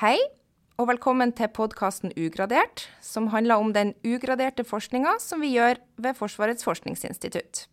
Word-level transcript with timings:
Hei, 0.00 0.16
og 0.80 0.86
velkommen 0.88 1.28
til 1.36 1.50
podkasten 1.52 2.14
Ugradert, 2.16 2.86
som 3.04 3.26
handler 3.34 3.60
om 3.60 3.74
den 3.76 3.90
ugraderte 4.00 4.64
forskninga 4.64 5.18
som 5.20 5.44
vi 5.44 5.50
gjør 5.52 5.76
ved 6.00 6.16
Forsvarets 6.16 6.64
forskningsinstitutt. 6.64 7.66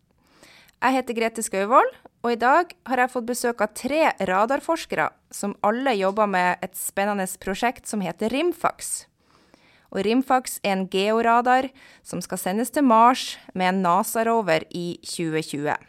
Jeg 0.84 0.98
heter 0.98 1.16
Grete 1.16 1.46
Skauvold, 1.48 1.88
og 2.28 2.34
i 2.34 2.42
dag 2.42 2.76
har 2.92 3.00
jeg 3.00 3.14
fått 3.16 3.30
besøk 3.32 3.64
av 3.64 3.72
tre 3.80 4.12
radarforskere 4.20 5.08
som 5.32 5.56
alle 5.64 5.96
jobber 5.96 6.28
med 6.28 6.68
et 6.68 6.76
spennende 6.76 7.32
prosjekt 7.40 7.88
som 7.88 8.04
heter 8.04 8.36
Rimfax. 8.36 9.06
Og 9.96 10.04
Rimfax 10.04 10.60
er 10.68 10.76
en 10.76 10.90
georadar 10.92 11.72
som 12.04 12.20
skal 12.20 12.44
sendes 12.44 12.76
til 12.76 12.84
Mars 12.84 13.38
med 13.56 13.72
en 13.72 13.86
NASA-rover 13.88 14.68
i 14.76 14.98
2020. 15.16 15.80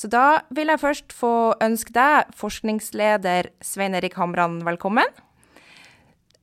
Så 0.00 0.08
da 0.08 0.40
vil 0.54 0.70
jeg 0.72 0.80
først 0.80 1.12
få 1.12 1.32
ønske 1.60 1.92
deg, 1.92 2.30
forskningsleder 2.38 3.50
Svein 3.64 3.96
Erik 3.98 4.14
Hamran, 4.16 4.60
velkommen. 4.64 5.08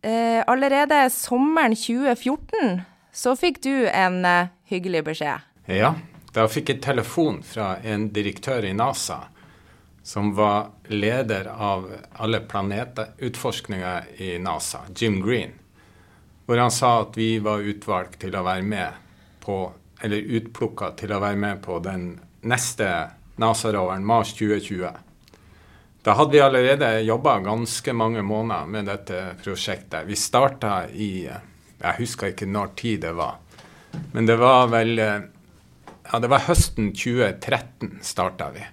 Eh, 0.07 0.43
allerede 0.47 1.09
sommeren 1.09 1.75
2014 1.75 2.81
så 3.11 3.33
fikk 3.35 3.57
du 3.63 3.89
en 3.89 4.21
eh, 4.25 4.53
hyggelig 4.71 5.01
beskjed. 5.03 5.43
Ja, 5.67 5.89
da 6.31 6.45
fikk 6.47 6.69
jeg 6.71 6.83
telefon 6.85 7.41
fra 7.43 7.73
en 7.83 8.05
direktør 8.15 8.63
i 8.63 8.71
NASA 8.77 9.25
som 10.07 10.29
var 10.37 10.69
leder 10.87 11.49
av 11.51 11.89
alle 12.23 12.39
planetutforskninger 12.39 14.21
i 14.23 14.37
NASA, 14.39 14.85
Jim 14.95 15.19
Green, 15.25 15.57
hvor 16.45 16.61
han 16.63 16.71
sa 16.71 17.01
at 17.01 17.19
vi 17.19 17.41
var 17.43 17.65
utvalgt 17.67 18.21
til 18.21 18.37
å 18.39 18.45
være 18.47 18.63
med 18.63 19.01
på, 19.43 19.57
eller 19.99 20.31
utplukka 20.39 20.93
til 21.01 21.11
å 21.11 21.19
være 21.19 21.41
med 21.41 21.59
på 21.67 21.81
den 21.83 22.13
neste 22.47 22.87
NASA-roveren, 23.43 24.07
Mars 24.07 24.31
2020. 24.39 24.87
Da 26.07 26.13
hadde 26.13 26.31
vi 26.31 26.39
allerede 26.39 27.01
jobba 27.03 27.39
ganske 27.39 27.93
mange 27.93 28.21
måneder 28.23 28.65
med 28.65 28.85
dette 28.87 29.33
prosjektet. 29.43 30.05
Vi 30.07 30.15
starta 30.15 30.85
i 30.87 31.27
Jeg 31.27 31.95
husker 31.97 32.31
ikke 32.31 32.47
når 32.47 32.69
tid 32.79 33.01
det 33.03 33.11
var, 33.11 33.33
men 34.13 34.25
det 34.25 34.37
var 34.39 34.69
vel 34.71 34.95
Ja, 35.01 36.19
det 36.23 36.29
var 36.31 36.45
høsten 36.47 36.93
2013 36.95 37.99
starta 38.07 38.47
vi 38.55 38.63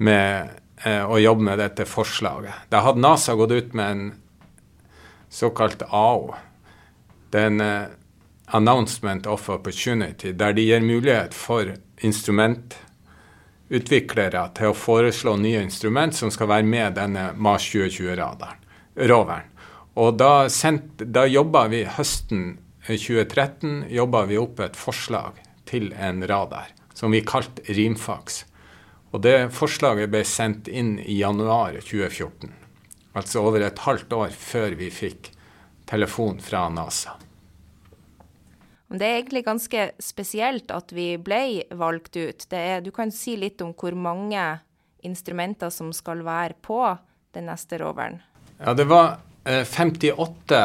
med 0.00 0.48
eh, 0.80 1.04
å 1.04 1.18
jobbe 1.20 1.44
med 1.44 1.60
dette 1.60 1.84
forslaget. 1.84 2.64
Da 2.72 2.80
hadde 2.88 3.04
NASA 3.04 3.36
gått 3.36 3.52
ut 3.52 3.76
med 3.76 3.90
en 3.90 4.08
såkalt 5.28 5.84
AO. 5.90 6.32
Er 7.36 7.60
eh, 7.60 7.84
Announcement 8.56 9.26
of 9.26 9.50
Opportunity, 9.52 10.32
der 10.32 10.56
de 10.56 10.64
gir 10.64 10.80
mulighet 10.80 11.34
for 11.34 11.76
instrument 12.00 12.78
utviklere 13.68 14.44
til 14.56 14.70
å 14.70 14.76
foreslå 14.76 15.36
nye 15.40 15.64
instrument 15.66 16.14
som 16.14 16.30
skal 16.30 16.50
være 16.50 16.68
med 16.68 16.96
denne 16.98 17.30
Mars 17.34 17.66
2020-roveren. 17.72 19.52
Og 19.96 20.16
da, 20.20 20.48
sendt, 20.52 21.00
da 21.00 21.24
jobba 21.26 21.66
vi 21.72 21.86
høsten 21.88 22.58
2013 22.86 23.86
jobba 23.90 24.26
vi 24.30 24.38
opp 24.38 24.60
et 24.62 24.76
forslag 24.78 25.40
til 25.66 25.90
en 25.98 26.22
radar 26.28 26.70
som 26.94 27.10
vi 27.12 27.24
kalte 27.26 27.64
Rimfax. 27.66 28.44
Og 29.12 29.22
det 29.24 29.50
forslaget 29.56 30.10
ble 30.12 30.22
sendt 30.28 30.68
inn 30.68 30.96
i 31.00 31.18
januar 31.20 31.76
2014. 31.80 32.52
Altså 33.16 33.42
over 33.48 33.64
et 33.64 33.82
halvt 33.86 34.12
år 34.12 34.34
før 34.36 34.76
vi 34.78 34.90
fikk 34.92 35.30
telefon 35.88 36.40
fra 36.42 36.66
NASA. 36.72 37.16
Det 38.88 39.02
er 39.02 39.16
egentlig 39.18 39.42
ganske 39.44 39.88
spesielt 39.98 40.70
at 40.70 40.92
vi 40.94 41.16
ble 41.18 41.64
valgt 41.74 42.16
ut. 42.16 42.46
Er, 42.54 42.80
du 42.80 42.92
kan 42.94 43.10
si 43.10 43.34
litt 43.38 43.62
om 43.64 43.72
hvor 43.74 43.96
mange 43.98 44.42
instrumenter 45.06 45.72
som 45.74 45.90
skal 45.94 46.22
være 46.26 46.54
på 46.62 46.80
den 47.34 47.50
neste 47.50 47.80
roveren? 47.82 48.20
Ja, 48.60 48.74
det 48.78 48.86
var 48.86 49.18
eh, 49.44 49.66
58 49.66 50.60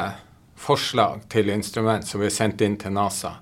forslag 0.62 1.26
til 1.34 1.50
instrument 1.50 2.06
som 2.08 2.22
vi 2.22 2.30
sendte 2.30 2.68
inn 2.68 2.78
til 2.78 2.94
NASA. 2.94 3.34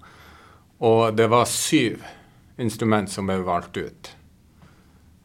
Og 0.80 1.12
det 1.16 1.28
var 1.28 1.50
syv 1.52 2.00
instrument 2.60 3.12
som 3.12 3.28
ble 3.28 3.42
valgt 3.44 3.78
ut. 3.78 4.12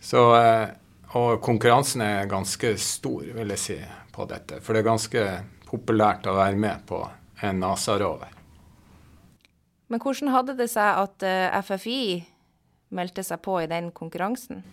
Så, 0.02 0.22
eh, 0.36 0.68
og 1.14 1.38
konkurransen 1.42 2.02
er 2.02 2.30
ganske 2.30 2.74
stor, 2.78 3.22
vil 3.38 3.54
jeg 3.54 3.62
si, 3.62 3.78
på 4.12 4.26
dette. 4.30 4.58
For 4.60 4.74
det 4.74 4.82
er 4.82 4.90
ganske 4.90 5.26
populært 5.70 6.26
å 6.26 6.36
være 6.36 6.58
med 6.58 6.82
på 6.90 7.00
en 7.46 7.62
NASA-rover. 7.62 8.34
Men 9.94 10.00
hvordan 10.02 10.32
hadde 10.34 10.56
det 10.58 10.66
seg 10.72 10.96
at 11.04 11.22
eh, 11.22 11.52
FFI 11.62 11.98
meldte 12.98 13.22
seg 13.22 13.38
på 13.46 13.60
i 13.62 13.68
den 13.70 13.92
konkurransen? 13.94 14.64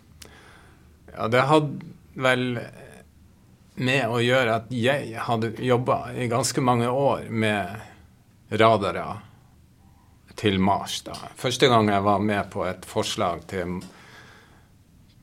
Ja, 1.11 1.27
det 1.29 1.43
hadde 1.45 1.91
vel 2.17 2.55
med 3.77 4.07
å 4.09 4.17
gjøre 4.17 4.55
at 4.55 4.71
jeg 4.73 5.11
hadde 5.21 5.51
jobba 5.61 5.97
i 6.17 6.25
ganske 6.31 6.63
mange 6.65 6.87
år 6.89 7.27
med 7.29 8.49
radarer 8.57 9.19
til 10.41 10.57
Mars. 10.57 11.03
da. 11.05 11.13
Første 11.37 11.69
gang 11.69 11.91
jeg 11.93 12.01
var 12.07 12.23
med 12.25 12.49
på 12.49 12.65
et 12.65 12.87
forslag 12.89 13.43
til, 13.51 13.75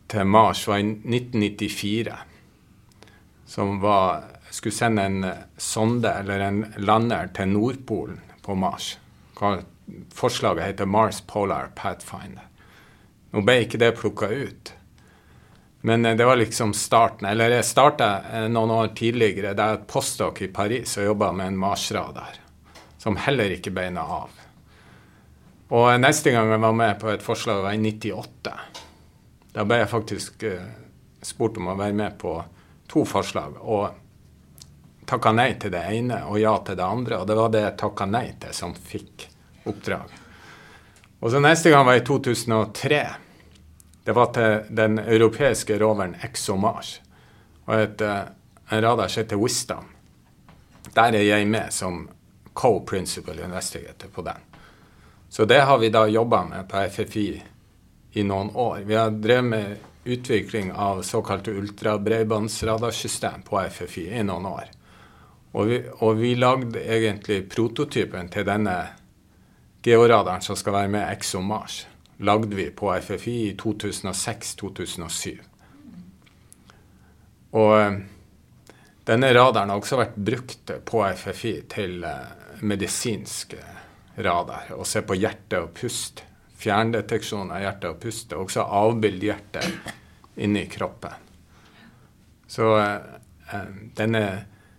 til 0.06 0.30
Mars, 0.30 0.62
var 0.70 0.78
i 0.78 0.92
1994. 0.92 2.14
Som 3.50 3.80
var 3.82 4.36
Skulle 4.48 4.72
sende 4.78 5.02
en 5.04 5.26
sonde, 5.58 6.08
eller 6.22 6.40
en 6.46 6.62
lander, 6.78 7.34
til 7.34 7.50
Nordpolen 7.50 8.22
på 8.46 8.54
Mars 8.54 8.94
forslaget 10.14 10.64
heter 10.64 10.86
Mars 10.86 11.20
Polar 11.20 11.70
Pathfinder. 11.76 12.48
Nå 13.30 13.42
ble 13.44 13.62
ikke 13.64 13.80
det 13.80 13.92
plukka 13.98 14.28
ut. 14.28 14.72
Men 15.80 16.04
eh, 16.04 16.16
det 16.16 16.24
var 16.24 16.36
liksom 16.36 16.74
starten. 16.74 17.28
Eller 17.28 17.50
jeg 17.50 17.64
starta 17.64 18.10
eh, 18.32 18.48
noen 18.48 18.70
år 18.70 18.92
tidligere 18.98 19.54
Det 19.54 19.64
er 19.64 19.78
et 19.78 19.86
postdok 19.90 20.42
i 20.42 20.50
Paris 20.52 20.96
og 20.98 21.10
jobba 21.10 21.32
med 21.32 21.52
en 21.52 21.60
Mars-radar, 21.60 22.40
som 22.98 23.16
heller 23.16 23.54
ikke 23.54 23.74
beina 23.74 24.02
av. 24.02 24.34
Og 25.68 25.86
eh, 25.92 26.00
neste 26.00 26.34
gang 26.34 26.50
jeg 26.52 26.64
var 26.64 26.76
med 26.76 27.00
på 27.00 27.12
et 27.12 27.24
forslag, 27.24 27.62
var 27.62 27.76
i 27.76 27.82
98. 27.84 28.56
Da 29.54 29.64
ble 29.64 29.80
jeg 29.82 29.90
faktisk 29.90 30.44
spurt 31.24 31.56
om 31.58 31.72
å 31.72 31.78
være 31.78 31.96
med 31.96 32.18
på 32.20 32.36
to 32.88 33.04
forslag. 33.08 33.56
Og 33.60 33.88
takka 35.08 35.32
nei 35.34 35.50
til 35.60 35.72
det 35.72 35.82
ene 35.88 36.22
og 36.28 36.38
ja 36.40 36.52
til 36.64 36.78
det 36.78 36.84
andre. 36.84 37.22
Og 37.22 37.26
det 37.28 37.36
var 37.38 37.52
det 37.52 37.64
jeg 37.64 37.80
takka 37.80 38.06
nei 38.06 38.28
til, 38.40 38.54
som 38.54 38.74
fikk 38.76 39.27
oppdrag. 39.68 40.14
Og 41.20 41.30
så 41.30 41.40
Neste 41.42 41.70
gang 41.70 41.86
var 41.86 41.98
i 41.98 42.04
2003. 42.06 43.00
Det 44.04 44.14
var 44.16 44.32
til 44.32 44.74
den 44.76 44.98
europeiske 44.98 45.78
roveren 45.78 46.16
ExoMars 46.24 47.00
og 47.68 47.74
et, 47.76 48.00
en 48.00 48.82
radar 48.82 49.08
som 49.08 49.22
heter 49.22 49.36
Wisdom. 49.36 49.90
Der 50.94 51.12
er 51.12 51.26
jeg 51.26 51.48
med 51.48 51.72
som 51.72 52.06
co-principal 52.54 53.40
investigator 53.44 54.08
på 54.08 54.22
den. 54.22 54.40
Så 55.28 55.44
det 55.44 55.60
har 55.60 55.78
vi 55.78 55.90
da 55.92 56.06
jobba 56.06 56.44
med 56.44 56.68
på 56.68 56.80
FFI 56.88 57.42
i 58.12 58.22
noen 58.24 58.50
år. 58.54 58.80
Vi 58.88 58.94
har 58.94 59.10
drevet 59.10 59.44
med 59.44 59.76
utvikling 60.04 60.72
av 60.72 61.02
såkalte 61.02 61.50
ultrabredbåndsradarsystem 61.50 63.42
på 63.44 63.60
FFI 63.70 64.08
i 64.08 64.22
noen 64.24 64.46
år. 64.46 64.70
Og 65.52 65.66
vi, 65.68 65.82
og 66.00 66.16
vi 66.16 66.34
lagde 66.34 66.80
egentlig 66.80 67.42
prototypen 67.52 68.28
til 68.32 68.46
denne 68.48 68.76
Georadaren 69.82 70.42
som 70.42 70.56
skal 70.58 70.74
være 70.74 70.90
med 70.90 71.06
ExoMars, 71.12 71.86
lagde 72.18 72.56
vi 72.56 72.70
på 72.74 72.90
FFI 73.00 73.36
i 73.48 73.52
2006-2007. 73.60 75.38
Og 77.56 77.74
eh, 77.80 77.98
denne 79.08 79.30
radaren 79.32 79.70
har 79.70 79.80
også 79.80 80.00
vært 80.00 80.18
brukt 80.18 80.72
på 80.84 81.04
FFI 81.06 81.54
til 81.70 82.02
eh, 82.04 82.58
medisinsk 82.66 83.54
eh, 83.56 83.78
radar. 84.26 84.74
Å 84.74 84.84
se 84.84 85.04
på 85.06 85.16
hjerte 85.16 85.62
og 85.62 85.72
pust. 85.78 86.24
Fjerndeteksjon 86.58 87.54
av 87.54 87.62
hjerte 87.62 87.94
og 87.94 88.02
pust. 88.02 88.34
Og 88.34 88.48
også 88.48 88.66
avbilde 88.66 89.30
hjertet 89.30 89.94
inni 90.42 90.66
kroppen. 90.70 91.26
Så 92.48 92.64
denne 93.98 94.22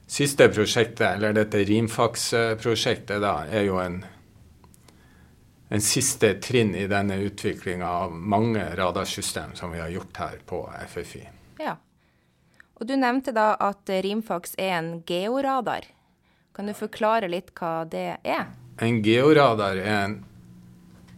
siste 0.10 0.48
prosjektet, 0.50 1.06
eller 1.06 1.36
dette 1.38 1.62
Rimfax-prosjektet, 1.68 3.22
er 3.22 3.66
jo 3.68 3.78
en 3.82 4.00
en 5.70 5.82
siste 5.82 6.34
trinn 6.34 6.76
i 6.76 6.88
denne 6.88 7.16
utviklinga 7.16 7.90
av 7.90 8.14
mange 8.14 8.64
radarsystem 8.76 9.54
som 9.54 9.72
vi 9.72 9.80
har 9.80 9.90
gjort 9.90 10.18
her 10.18 10.40
på 10.46 10.64
FFI. 10.88 11.28
Ja. 11.60 11.78
Og 12.74 12.88
Du 12.88 12.96
nevnte 12.96 13.32
da 13.36 13.54
at 13.60 13.90
Rimfax 13.90 14.56
er 14.58 14.78
en 14.80 15.04
georadar. 15.06 15.86
Kan 16.56 16.66
du 16.66 16.74
forklare 16.74 17.28
litt 17.28 17.52
hva 17.60 17.84
det 17.86 18.18
er? 18.24 18.48
En 18.82 19.02
georadar 19.04 19.78
er 19.78 19.98
en, 20.06 20.16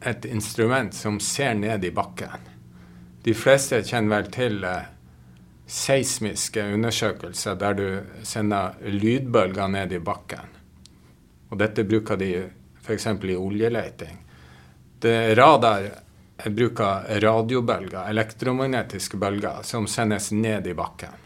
et 0.02 0.26
instrument 0.26 0.94
som 0.94 1.20
ser 1.20 1.54
ned 1.54 1.86
i 1.86 1.92
bakken. 1.92 2.50
De 3.24 3.34
fleste 3.38 3.80
kjenner 3.86 4.18
vel 4.18 4.32
til 4.34 4.64
eh, 4.66 4.90
seismiske 5.70 6.66
undersøkelser 6.74 7.56
der 7.62 7.78
du 7.78 7.86
sender 8.28 8.76
lydbølger 8.82 9.70
ned 9.72 9.94
i 9.94 10.02
bakken. 10.04 10.50
Og 11.52 11.62
dette 11.62 11.86
bruker 11.88 12.20
de 12.20 12.34
f.eks. 12.82 13.08
i 13.08 13.38
oljeleiting. 13.38 14.18
Det 15.02 15.36
radar 15.36 15.88
bruker 16.46 17.20
radiobølger, 17.22 18.10
elektromagnetiske 18.10 19.18
bølger, 19.18 19.64
som 19.64 19.88
sendes 19.90 20.32
ned 20.32 20.68
i 20.68 20.76
bakken. 20.78 21.18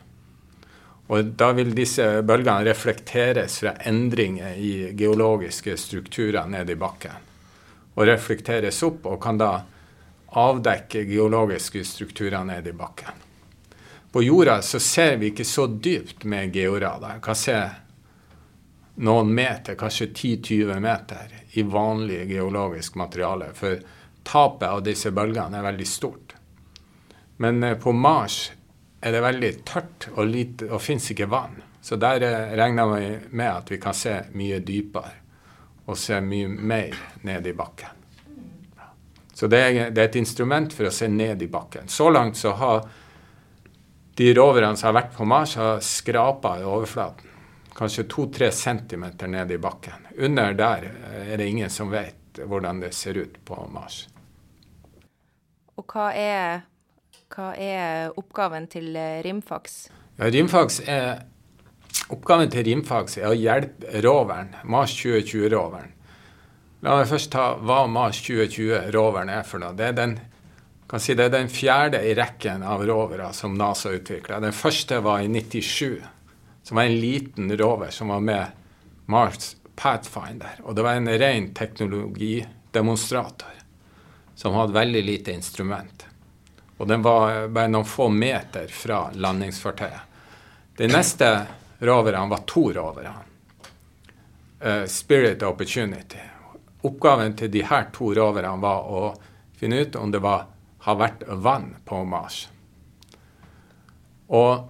Og 1.12 1.36
da 1.38 1.52
vil 1.54 1.76
disse 1.76 2.06
bølgene 2.26 2.66
reflekteres 2.66 3.60
fra 3.62 3.76
endringer 3.86 4.56
i 4.58 4.72
geologiske 4.98 5.76
strukturer 5.78 6.48
ned 6.50 6.72
i 6.72 6.78
bakken. 6.80 7.28
Og 7.96 8.08
reflekteres 8.08 8.80
opp 8.88 9.06
og 9.12 9.20
kan 9.24 9.38
da 9.44 9.52
avdekke 10.36 11.04
geologiske 11.08 11.84
strukturer 11.86 12.48
ned 12.48 12.68
i 12.68 12.74
bakken. 12.76 13.22
På 14.12 14.24
jorda 14.24 14.62
så 14.64 14.80
ser 14.80 15.18
vi 15.20 15.34
ikke 15.34 15.46
så 15.46 15.68
dypt 15.68 16.24
med 16.24 16.56
georadar. 16.56 17.20
Kan 17.20 17.36
se 17.36 17.60
noen 18.96 19.34
meter, 19.34 19.76
kanskje 19.76 20.08
10-20 20.08 20.80
meter, 20.80 21.34
i 21.52 21.64
vanlig 21.64 22.30
geologisk 22.32 22.96
materiale. 22.96 23.52
For 23.54 23.80
tapet 24.24 24.70
av 24.70 24.84
disse 24.84 25.12
bølgene 25.12 25.60
er 25.60 25.68
veldig 25.68 25.88
stort. 25.88 26.36
Men 27.38 27.64
eh, 27.64 27.78
på 27.78 27.92
Mars 27.92 28.52
er 29.02 29.12
det 29.12 29.22
veldig 29.22 29.52
tørt 29.68 30.08
og, 30.16 30.26
lite, 30.28 30.70
og 30.72 30.82
fins 30.82 31.12
ikke 31.12 31.30
vann. 31.30 31.60
Så 31.82 32.00
der 32.02 32.24
eh, 32.24 32.56
regner 32.58 32.90
vi 32.96 33.12
med 33.30 33.52
at 33.52 33.72
vi 33.72 33.80
kan 33.82 33.94
se 33.94 34.18
mye 34.34 34.62
dypere 34.66 35.22
og 35.86 36.00
se 36.02 36.18
mye 36.24 36.50
mer 36.50 36.96
ned 37.28 37.46
i 37.46 37.54
bakken. 37.54 38.02
Så 39.36 39.48
det 39.52 39.60
er, 39.60 39.90
det 39.92 40.02
er 40.02 40.08
et 40.08 40.18
instrument 40.18 40.72
for 40.74 40.88
å 40.88 40.94
se 40.96 41.10
ned 41.12 41.44
i 41.44 41.50
bakken. 41.52 41.92
Så 41.92 42.08
langt 42.10 42.40
så 42.40 42.56
har 42.58 42.88
de 44.16 44.32
roverne 44.34 44.78
som 44.80 44.90
har 44.90 45.02
vært 45.02 45.16
på 45.18 45.28
Mars, 45.28 45.58
har 45.60 45.84
skrapa 45.84 46.56
i 46.62 46.66
overflaten. 46.66 47.35
Kanskje 47.76 48.06
to-tre 48.12 48.52
centimeter 48.56 49.28
ned 49.28 49.52
i 49.52 49.58
bakken. 49.60 50.08
Under 50.18 50.54
der 50.56 50.92
eh, 50.92 51.34
er 51.34 51.42
det 51.42 51.50
ingen 51.52 51.70
som 51.70 51.92
vet 51.92 52.40
hvordan 52.40 52.80
det 52.84 52.94
ser 52.96 53.20
ut 53.20 53.36
på 53.46 53.58
Mars. 53.72 54.06
Og 55.76 55.84
hva 55.92 56.12
er 56.16 56.64
hva 57.34 57.52
er 57.58 58.14
oppgaven 58.16 58.68
til 58.72 58.96
eh, 58.96 59.20
Rimfax? 59.26 59.88
Ja, 60.20 60.30
Rimfax 60.32 60.80
er, 60.88 61.26
oppgaven 62.14 62.52
til 62.54 62.64
Rimfax 62.70 63.18
er 63.20 63.32
å 63.32 63.36
hjelpe 63.36 64.02
roveren, 64.06 64.54
Mars 64.64 64.94
2020-roveren. 65.00 65.92
La 66.86 67.00
meg 67.00 67.10
først 67.10 67.32
ta 67.34 67.56
hva 67.58 67.86
Mars 67.90 68.22
2020-roveren 68.24 69.32
er 69.34 69.44
for 69.48 69.64
noe. 69.64 69.74
Det 69.76 69.90
er, 69.90 69.98
den, 69.98 70.16
si 71.02 71.16
det 71.18 71.28
er 71.28 71.34
den 71.34 71.50
fjerde 71.52 72.04
i 72.06 72.14
rekken 72.16 72.64
av 72.64 72.86
rovere 72.86 73.32
som 73.34 73.58
NASA 73.58 73.96
utvikla. 73.98 74.40
Den 74.44 74.56
første 74.56 75.02
var 75.04 75.26
i 75.26 75.32
97, 75.32 76.06
som 76.66 76.76
var 76.76 76.84
en 76.84 77.00
liten 77.00 77.58
rover 77.58 77.90
som 77.90 78.08
var 78.08 78.20
med 78.20 78.46
Mars 79.06 79.56
Pathfinder. 79.76 80.60
Og 80.64 80.76
det 80.76 80.82
var 80.82 80.94
en 80.94 81.10
ren 81.10 81.54
teknologidemonstrator 81.54 83.54
som 84.36 84.54
hadde 84.54 84.74
veldig 84.74 85.04
lite 85.04 85.32
instrument. 85.32 86.06
Og 86.78 86.88
den 86.88 87.02
var 87.06 87.48
bare 87.54 87.68
noen 87.70 87.86
få 87.86 88.10
meter 88.10 88.68
fra 88.68 89.12
landingsfartøyet. 89.14 90.02
De 90.78 90.88
neste 90.90 91.46
roverne 91.86 92.26
var 92.34 92.42
to 92.50 92.74
rovere. 92.74 93.14
Uh, 94.66 94.86
Spirit 94.90 95.44
Opportunity. 95.44 96.18
Oppgaven 96.82 97.38
til 97.38 97.54
de 97.54 97.62
her 97.62 97.94
to 97.94 98.10
roverne 98.18 98.58
var 98.58 98.90
å 98.90 99.14
finne 99.54 99.86
ut 99.86 99.96
om 100.02 100.12
det 100.12 100.26
var, 100.26 100.50
har 100.80 100.98
vært 100.98 101.30
vann 101.30 101.76
på 101.86 102.04
Mars. 102.10 102.50
Og 104.34 104.66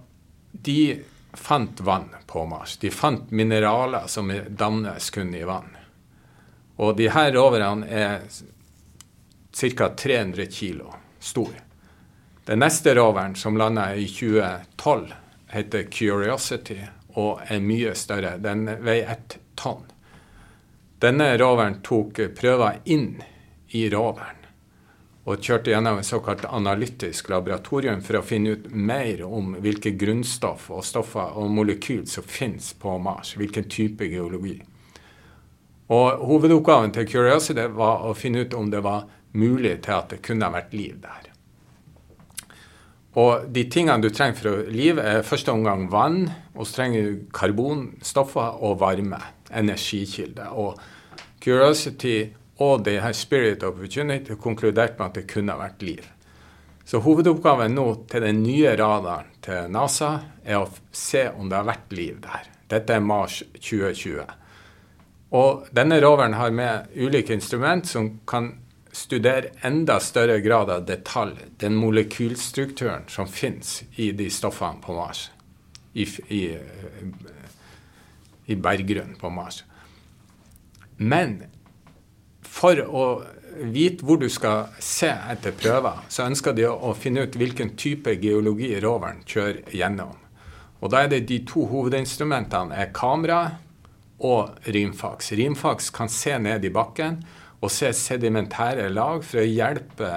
de 0.52 1.00
fant 1.36 1.80
vann 1.80 2.08
på 2.26 2.46
Mars. 2.46 2.76
De 2.76 2.90
fant 2.90 3.30
mineraler 3.30 4.06
som 4.06 4.32
dannes 4.48 5.10
kun 5.10 5.34
i 5.34 5.44
vann. 5.44 5.76
Og 6.76 6.96
de 6.96 7.08
her 7.08 7.32
roverne 7.32 7.88
er 7.88 8.20
ca. 9.56 9.88
300 9.88 10.46
kilo 10.46 10.94
store. 11.20 11.62
Den 12.44 12.60
neste 12.62 12.94
roveren, 12.94 13.34
som 13.34 13.56
landa 13.56 13.94
i 13.94 14.06
2012, 14.08 15.14
heter 15.48 15.82
Curiosity 15.90 16.78
og 17.16 17.40
er 17.48 17.60
mye 17.60 17.94
større. 17.94 18.36
Den 18.38 18.68
veier 18.84 19.16
ett 19.16 19.38
tonn. 19.54 19.86
Denne 21.00 21.32
roveren 21.40 21.80
tok 21.84 22.20
prøver 22.38 22.82
inn 22.84 23.22
i 23.76 23.88
roveren 23.92 24.45
og 25.26 25.42
kjørte 25.42 25.72
gjennom 25.72 25.98
et 25.98 26.06
såkalt 26.06 26.44
analytisk 26.46 27.32
laboratorium 27.32 28.02
for 28.06 28.20
å 28.20 28.24
finne 28.26 28.54
ut 28.54 28.68
mer 28.70 29.24
om 29.26 29.56
hvilke 29.62 29.96
grunnstoff 29.98 30.68
og 30.70 30.84
stoffer 30.86 31.34
og 31.40 31.50
molekyl 31.50 32.04
som 32.06 32.26
finnes 32.26 32.70
på 32.78 32.94
Mars. 33.02 33.34
Hvilken 33.34 33.66
type 33.70 34.06
geologi. 34.06 34.60
Og 35.90 36.22
Hovedoppgaven 36.30 36.94
til 36.94 37.08
Curiosity 37.10 37.66
var 37.74 38.06
å 38.06 38.14
finne 38.18 38.46
ut 38.46 38.54
om 38.54 38.70
det 38.70 38.82
var 38.86 39.08
mulig 39.34 39.80
til 39.82 39.98
at 39.98 40.14
det 40.14 40.22
kunne 40.22 40.46
ha 40.46 40.54
vært 40.54 40.74
liv 40.74 40.94
der. 41.02 41.32
Og 43.16 43.46
de 43.50 43.64
tingene 43.72 44.02
du 44.04 44.10
trenger 44.12 44.38
for 44.38 44.50
å 44.50 44.64
live, 44.70 45.02
er 45.02 45.26
første 45.26 45.52
omgang 45.54 45.86
vann, 45.90 46.26
og 46.54 46.66
så 46.68 46.82
trenger 46.82 47.06
du 47.06 47.22
karbonstoffer 47.34 48.60
og 48.62 48.78
varme. 48.82 49.22
Energikilde. 49.46 50.50
Og 50.52 50.76
Curiosity 51.40 52.26
og 52.62 52.84
det 52.84 53.00
her 53.04 53.12
Spirit 53.12 53.64
Opportunity 53.66 54.36
konkluderte 54.40 54.96
med 54.98 55.10
at 55.10 55.18
det 55.18 55.26
kunne 55.30 55.58
vært 55.58 55.82
liv. 55.84 56.04
Så 56.86 57.00
hovedoppgaven 57.02 57.74
nå 57.74 57.86
til 58.10 58.22
den 58.22 58.44
nye 58.44 58.76
radaren 58.78 59.32
til 59.42 59.70
NASA 59.74 60.12
er 60.44 60.60
å 60.60 60.70
se 60.94 61.26
om 61.34 61.48
det 61.50 61.58
har 61.58 61.66
vært 61.66 61.94
liv 61.98 62.20
der. 62.22 62.46
Dette 62.70 62.94
er 62.94 63.02
Mars 63.02 63.40
2020. 63.58 64.22
Og 65.36 65.66
denne 65.74 65.98
roveren 66.02 66.36
har 66.38 66.54
med 66.54 66.94
ulike 66.94 67.34
instrument 67.34 67.88
som 67.90 68.20
kan 68.26 68.52
studere 68.96 69.50
enda 69.66 69.98
større 70.00 70.38
grad 70.40 70.70
av 70.70 70.86
detalj 70.86 71.42
den 71.60 71.74
molekylstrukturen 71.76 73.08
som 73.12 73.28
finnes 73.28 73.82
i 74.00 74.12
de 74.16 74.30
stoffene 74.32 74.80
på 74.82 74.94
Mars. 74.96 75.26
I, 75.92 76.06
i, 76.28 76.42
i 78.46 78.54
berggrunnen 78.54 79.18
på 79.18 79.30
Mars. 79.32 79.64
Men 80.96 81.42
for 82.56 82.80
å 82.80 83.06
vite 83.72 84.04
hvor 84.04 84.20
du 84.20 84.28
skal 84.32 84.72
se 84.82 85.08
etter 85.08 85.54
prøver, 85.56 86.04
så 86.12 86.26
ønsker 86.28 86.56
de 86.56 86.66
å 86.68 86.92
finne 86.96 87.26
ut 87.26 87.36
hvilken 87.38 87.74
type 87.78 88.16
geologi 88.20 88.74
roveren 88.82 89.22
kjører 89.28 89.76
gjennom. 89.76 90.16
Og 90.80 90.92
da 90.92 91.04
er 91.04 91.12
det 91.12 91.24
de 91.30 91.40
to 91.48 91.64
hovedinstrumentene 91.70 92.76
er 92.76 92.92
kamera 92.96 93.40
og 94.24 94.68
rimfaks. 94.72 95.32
Rimfaks 95.36 95.90
kan 95.94 96.12
se 96.12 96.36
ned 96.40 96.64
i 96.64 96.72
bakken 96.72 97.22
og 97.64 97.72
se 97.72 97.90
sedimentære 97.96 98.90
lag 98.92 99.24
for 99.24 99.40
å 99.40 99.48
hjelpe 99.48 100.10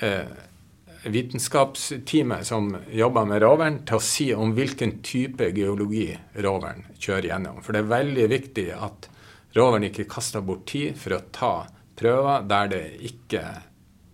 eh, 0.00 0.32
vitenskapsteamet 1.06 2.48
som 2.48 2.70
jobber 2.90 3.28
med 3.28 3.42
roveren, 3.44 3.82
til 3.86 3.98
å 3.98 4.02
si 4.02 4.30
om 4.34 4.54
hvilken 4.56 4.98
type 5.06 5.52
geologi 5.54 6.08
roveren 6.42 6.86
kjører 6.98 7.30
gjennom. 7.30 7.60
For 7.62 7.76
det 7.76 7.84
er 7.84 7.92
veldig 7.92 8.26
viktig 8.32 8.66
at 8.74 9.10
roveren 9.56 9.88
ikke 9.88 10.08
kaster 10.10 10.44
bort 10.44 10.66
tid 10.70 10.96
for 11.00 11.16
å 11.16 11.24
ta 11.32 11.54
prøver 11.96 12.44
der 12.48 12.70
det 12.72 12.84
ikke 13.08 13.42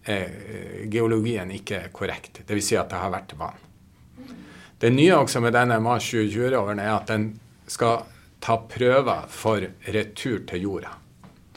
er, 0.07 0.39
geologien 0.91 1.51
ikke 1.55 1.85
er 1.87 1.93
korrekt. 1.95 2.45
Dvs. 2.47 2.69
Si 2.69 2.79
at 2.79 2.91
det 2.93 3.01
har 3.03 3.13
vært 3.13 3.35
vann. 3.39 3.61
Det 4.83 4.91
nye 4.91 5.15
også 5.15 5.43
med 5.43 5.55
denne 5.55 5.79
Mars 5.83 6.09
2020-roveren 6.11 6.81
er 6.83 6.95
at 6.97 7.11
den 7.11 7.29
skal 7.71 8.03
ta 8.43 8.57
prøver 8.67 9.29
for 9.31 9.63
retur 9.95 10.41
til 10.51 10.65
jorda. 10.67 10.97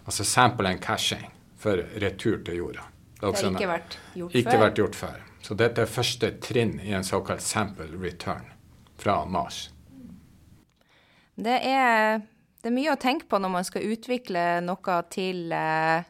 Altså 0.05 0.25
sample 0.29 0.69
and 0.69 0.81
cashing 0.81 1.31
for 1.57 1.81
retur 2.01 2.43
til 2.45 2.59
jorda. 2.61 2.83
Det, 3.15 3.31
det 3.31 3.41
har 3.41 3.55
ikke 3.55 3.71
vært 3.71 3.97
gjort 4.13 4.35
ikke 4.35 4.51
før? 4.51 4.61
vært 4.61 4.81
gjort 4.81 4.99
før. 4.99 5.23
Så 5.41 5.57
dette 5.57 5.81
er 5.85 5.89
første 5.89 6.29
trinn 6.41 6.75
i 6.81 6.93
en 6.93 7.05
såkalt 7.05 7.41
sample 7.41 7.87
return 8.01 8.45
fra 9.01 9.23
Mars. 9.25 9.69
Det 11.35 11.57
er, 11.65 12.21
det 12.65 12.71
er 12.71 12.79
mye 12.79 12.93
å 12.95 12.97
tenke 12.97 13.27
på 13.29 13.37
når 13.37 13.51
man 13.53 13.65
skal 13.67 13.83
utvikle 13.93 14.43
noe 14.65 14.93
til, 15.13 15.51
eh, 15.53 16.01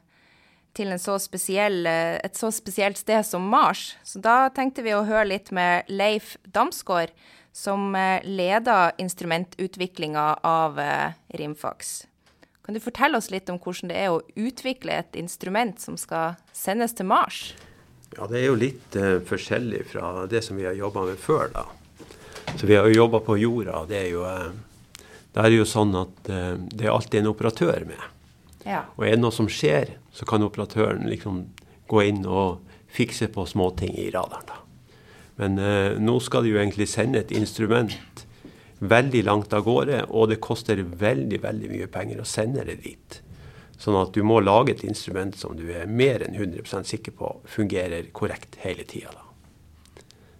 til 0.71 0.93
så 1.03 1.17
spesiell, 1.19 1.81
eh, 1.85 2.15
et 2.23 2.31
så 2.39 2.47
spesielt 2.47 2.95
sted 2.95 3.25
som 3.27 3.43
Mars. 3.43 3.97
Så 4.05 4.21
da 4.21 4.47
tenkte 4.47 4.81
vi 4.81 4.93
å 4.95 5.03
høre 5.03 5.27
litt 5.27 5.51
med 5.51 5.83
Leif 5.89 6.37
Damsgaard, 6.47 7.11
som 7.51 7.93
eh, 7.93 8.23
leder 8.23 8.93
instrumentutviklinga 8.97 10.39
av 10.47 10.79
Rimfax. 11.33 12.07
Kan 12.63 12.73
du 12.73 12.79
fortelle 12.79 13.17
oss 13.17 13.29
litt 13.31 13.49
om 13.49 13.59
hvordan 13.59 13.91
det 13.91 13.97
er 13.97 14.13
å 14.13 14.23
utvikle 14.39 14.95
et 14.95 15.19
instrument 15.19 15.77
som 15.77 15.97
skal 15.97 16.37
sendes 16.53 16.95
til 16.95 17.05
Mars? 17.05 17.53
Ja, 18.15 18.27
Det 18.27 18.39
er 18.39 18.45
jo 18.47 18.55
litt 18.55 18.95
uh, 18.95 19.19
forskjellig 19.19 19.83
fra 19.91 20.25
det 20.25 20.41
som 20.41 20.55
vi 20.55 20.63
har 20.63 20.73
jobba 20.73 21.03
med 21.05 21.19
før. 21.19 21.51
da. 21.51 21.65
Så 22.55 22.65
Vi 22.65 22.75
har 22.75 22.87
jo 22.87 22.95
jobba 23.03 23.19
på 23.19 23.37
jorda. 23.37 23.85
Det 23.85 23.99
er 23.99 24.09
jo, 24.09 24.23
uh, 24.23 24.55
det 25.35 25.43
er 25.43 25.55
jo 25.55 25.67
sånn 25.67 25.93
at 25.99 26.29
eh, 26.31 26.53
det 26.71 26.87
er 26.87 26.93
alltid 26.95 27.21
en 27.21 27.31
operatør 27.33 27.87
med. 27.89 28.11
Ja. 28.65 28.85
Og 28.95 29.05
er 29.05 29.17
det 29.17 29.21
noe 29.21 29.35
som 29.35 29.49
skjer, 29.51 29.97
så 30.15 30.25
kan 30.27 30.45
operatøren 30.45 31.05
liksom 31.11 31.43
gå 31.91 32.01
inn 32.07 32.23
og 32.25 32.63
fikse 32.95 33.27
på 33.33 33.45
småting 33.45 33.93
i 33.99 34.09
radaren. 34.15 34.47
da. 34.47 34.61
Men 35.35 35.59
nå 35.99 36.13
skal 36.23 36.45
de 36.45 36.53
jo 36.53 36.59
egentlig 36.61 36.87
sende 36.87 37.19
et 37.19 37.33
instrument 37.35 38.23
veldig 38.79 39.23
langt 39.23 39.53
av 39.53 39.63
gårde, 39.67 40.05
og 40.09 40.29
det 40.31 40.41
koster 40.43 40.79
veldig 40.79 41.41
veldig 41.43 41.71
mye 41.71 41.87
penger 41.91 42.21
å 42.21 42.27
sende 42.27 42.65
det 42.67 42.79
dit. 42.83 43.19
Sånn 43.77 43.97
at 43.99 44.13
du 44.15 44.23
må 44.23 44.39
lage 44.43 44.75
et 44.75 44.85
instrument 44.87 45.35
som 45.37 45.55
du 45.57 45.67
er 45.73 45.87
mer 45.87 46.23
enn 46.25 46.35
100% 46.35 46.87
sikker 46.89 47.15
på 47.15 47.31
fungerer 47.57 48.11
korrekt 48.15 48.59
hele 48.63 48.85
tida. 48.87 49.11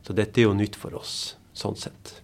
Så 0.06 0.16
dette 0.16 0.42
er 0.42 0.48
jo 0.50 0.56
nytt 0.56 0.78
for 0.80 0.96
oss, 0.96 1.36
sånn 1.54 1.78
sett. 1.80 2.22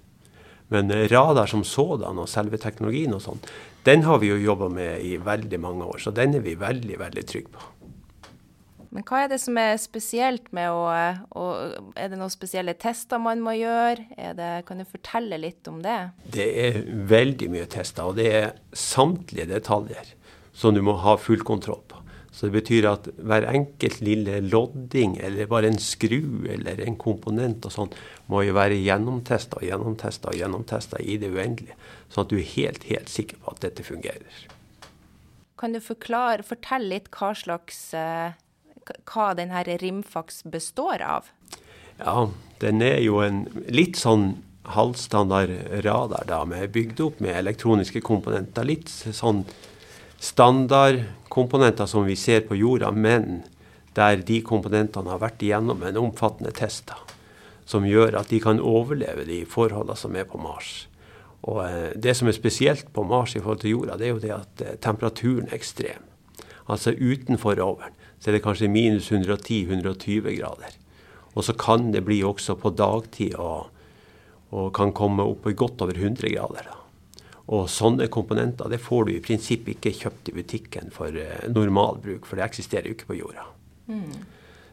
Men 0.71 0.91
radar 1.11 1.49
som 1.51 1.65
sådan 1.67 2.19
og 2.21 2.29
selve 2.31 2.59
teknologien 2.61 3.13
og 3.15 3.23
sånn, 3.25 3.43
den 3.83 4.05
har 4.07 4.21
vi 4.21 4.31
jo 4.31 4.39
jobba 4.39 4.69
med 4.71 5.03
i 5.03 5.17
veldig 5.19 5.59
mange 5.59 5.87
år. 5.87 5.99
Så 5.99 6.13
den 6.15 6.37
er 6.37 6.45
vi 6.45 6.55
veldig, 6.59 6.99
veldig 7.01 7.23
trygge 7.27 7.53
på. 7.57 7.67
Men 8.91 9.05
hva 9.07 9.21
er 9.23 9.29
det 9.31 9.39
som 9.39 9.55
er 9.59 9.77
spesielt 9.79 10.49
med 10.55 10.67
å, 10.67 10.83
å 11.39 11.43
Er 11.95 12.11
det 12.11 12.17
noen 12.19 12.31
spesielle 12.33 12.73
tester 12.75 13.21
man 13.23 13.39
må 13.43 13.53
gjøre? 13.55 14.03
Det, 14.35 14.49
kan 14.67 14.81
du 14.81 14.87
fortelle 14.87 15.39
litt 15.39 15.67
om 15.71 15.79
det? 15.83 15.99
Det 16.35 16.47
er 16.65 16.81
veldig 17.07 17.47
mye 17.53 17.69
tester, 17.71 18.11
og 18.11 18.19
det 18.19 18.27
er 18.35 18.49
samtlige 18.75 19.47
detaljer 19.53 20.11
som 20.51 20.75
du 20.75 20.83
må 20.83 20.97
ha 21.05 21.15
full 21.19 21.43
kontroll 21.47 21.79
på. 21.87 22.00
Så 22.31 22.47
det 22.47 22.61
betyr 22.61 22.88
at 22.88 23.09
hver 23.19 23.45
enkelt 23.51 24.00
lille 24.07 24.39
lodding 24.45 25.17
eller 25.19 25.50
bare 25.51 25.67
en 25.67 25.79
skru 25.83 26.47
eller 26.50 26.79
en 26.85 26.95
komponent 27.00 27.65
og 27.67 27.73
sånn, 27.75 27.91
må 28.31 28.45
jo 28.47 28.55
være 28.55 28.79
gjennomtesta 28.79 29.59
og 29.59 29.67
gjennomtesta 29.67 30.31
og 30.31 30.39
gjennomtesta 30.39 31.01
i 31.03 31.17
det 31.19 31.33
uendelige. 31.33 31.75
Sånn 32.07 32.25
at 32.25 32.31
du 32.31 32.38
er 32.39 32.47
helt, 32.53 32.88
helt 32.88 33.11
sikker 33.11 33.41
på 33.43 33.51
at 33.51 33.65
dette 33.67 33.83
fungerer. 33.83 34.45
Kan 35.59 35.75
du 35.75 35.81
forklare, 35.83 36.47
fortelle 36.47 36.95
litt 36.95 37.11
hva 37.13 37.35
slags 37.38 37.91
eh, 37.93 38.31
hva 39.05 39.31
denne 39.38 39.63
Rimfax 39.63 40.43
består 40.43 41.03
av? 41.05 41.29
Ja, 42.00 42.29
den 42.61 42.81
er 42.81 43.00
jo 43.03 43.21
en 43.21 43.45
litt 43.69 44.00
sånn 44.00 44.41
halvstandard 44.71 45.53
radar 45.85 46.25
da, 46.29 46.43
med 46.45 46.71
bygd 46.73 47.01
opp 47.05 47.21
med 47.21 47.35
elektroniske 47.38 48.01
komponenter. 48.05 48.65
Litt 48.67 48.89
sånn 48.89 49.43
standardkomponenter 51.31 51.85
som 51.85 52.05
vi 52.05 52.15
ser 52.15 52.41
på 52.41 52.55
jorda, 52.55 52.91
men 52.91 53.43
der 53.95 54.17
de 54.17 54.41
komponentene 54.41 55.09
har 55.09 55.19
vært 55.19 55.41
igjennom 55.41 55.83
en 55.83 55.97
omfattende 55.97 56.51
test. 56.51 56.88
da, 56.88 56.95
Som 57.65 57.85
gjør 57.85 58.19
at 58.19 58.29
de 58.29 58.39
kan 58.39 58.59
overleve 58.59 59.25
de 59.25 59.45
forholdene 59.45 59.95
som 59.95 60.15
er 60.15 60.25
på 60.25 60.38
Mars. 60.38 60.88
Og 61.43 61.65
eh, 61.65 61.93
Det 61.95 62.15
som 62.15 62.27
er 62.27 62.33
spesielt 62.33 62.93
på 62.93 63.03
Mars 63.03 63.35
i 63.35 63.39
forhold 63.39 63.61
til 63.61 63.71
jorda, 63.71 63.97
det 63.97 64.07
er 64.07 64.13
jo 64.13 64.19
det 64.19 64.31
at 64.31 64.61
eh, 64.61 64.77
temperaturen 64.79 65.47
er 65.47 65.55
ekstrem. 65.55 66.03
Altså 66.67 66.91
utenfor 66.91 67.55
roveren 67.55 67.93
så 68.19 68.29
er 68.29 68.33
det 68.33 68.43
kanskje 68.43 68.69
minus 68.69 69.11
110-120 69.11 70.38
grader. 70.38 70.75
Og 71.33 71.43
så 71.43 71.53
kan 71.53 71.91
det 71.91 72.05
bli 72.05 72.21
også 72.23 72.55
på 72.55 72.69
dagtid 72.69 73.35
og, 73.35 73.71
og 74.51 74.73
kan 74.73 74.91
komme 74.93 75.23
opp 75.23 75.47
i 75.47 75.55
godt 75.57 75.81
over 75.81 75.97
100 75.97 76.29
grader. 76.29 76.67
Da. 76.67 76.80
Og 77.51 77.65
sånne 77.72 78.08
komponenter 78.12 78.72
det 78.72 78.79
får 78.79 79.08
du 79.08 79.15
i 79.15 79.24
prinsippet 79.24 79.75
ikke 79.75 79.96
kjøpt 80.05 80.31
i 80.31 80.36
butikken 80.38 80.93
for 80.96 81.12
uh, 81.12 81.48
normal 81.51 82.00
bruk, 82.03 82.27
for 82.27 82.39
det 82.39 82.46
eksisterer 82.48 82.88
jo 82.88 82.96
ikke 82.96 83.10
på 83.12 83.20
jorda. 83.20 83.48
Mm. 83.91 84.22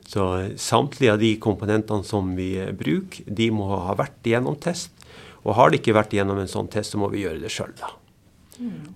Så 0.08 0.26
uh, 0.38 0.52
samtlige 0.54 1.16
av 1.16 1.22
de 1.22 1.32
komponentene 1.42 2.06
som 2.06 2.30
vi 2.38 2.52
uh, 2.62 2.70
bruker, 2.70 3.26
de 3.26 3.50
må 3.54 3.66
ha 3.72 3.96
vært 3.98 4.30
igjennom 4.30 4.60
test. 4.62 4.94
Og 5.42 5.56
har 5.58 5.70
de 5.70 5.80
ikke 5.80 5.96
vært 5.96 6.14
igjennom 6.14 6.38
en 6.38 6.50
sånn 6.50 6.70
test, 6.70 6.94
så 6.94 7.00
må 7.02 7.10
vi 7.10 7.24
gjøre 7.24 7.42
det 7.42 7.50
sjøl, 7.54 7.74
da. 7.80 7.94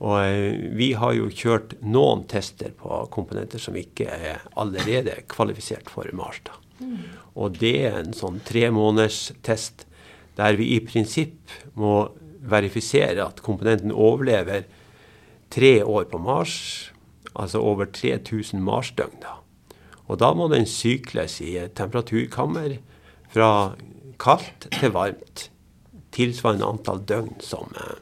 Og 0.02 0.16
eh, 0.24 0.56
vi 0.74 0.92
har 0.98 1.14
jo 1.14 1.30
kjørt 1.30 1.76
noen 1.86 2.24
tester 2.30 2.72
på 2.78 3.04
komponenter 3.14 3.62
som 3.62 3.76
ikke 3.78 4.08
er 4.10 4.42
allerede 4.58 5.20
kvalifisert 5.30 5.90
for 5.92 6.08
Mars. 6.18 6.40
Mm. 6.82 6.98
Og 7.38 7.58
det 7.60 7.76
er 7.86 8.00
en 8.00 8.16
sånn 8.16 8.40
tre 8.46 8.68
måneders 8.74 9.30
test 9.46 9.86
der 10.38 10.56
vi 10.58 10.72
i 10.74 10.80
prinsipp 10.82 11.54
må 11.78 12.10
verifisere 12.42 13.22
at 13.24 13.42
komponenten 13.44 13.92
overlever 13.92 14.66
tre 15.52 15.84
år 15.84 16.08
på 16.10 16.18
Mars, 16.18 16.92
altså 17.34 17.62
over 17.62 17.86
3000 17.92 18.62
Mars-døgn. 18.62 19.20
da. 19.22 19.38
Og 20.10 20.18
da 20.18 20.32
må 20.34 20.48
den 20.52 20.66
sykles 20.66 21.40
i 21.40 21.54
temperaturkammer 21.74 22.76
fra 23.32 23.50
kaldt 24.20 24.68
til 24.74 24.92
varmt, 24.92 25.48
tilsvarende 26.12 26.68
antall 26.68 27.00
døgn 27.08 27.38
som 27.40 27.70
eh, 27.76 28.00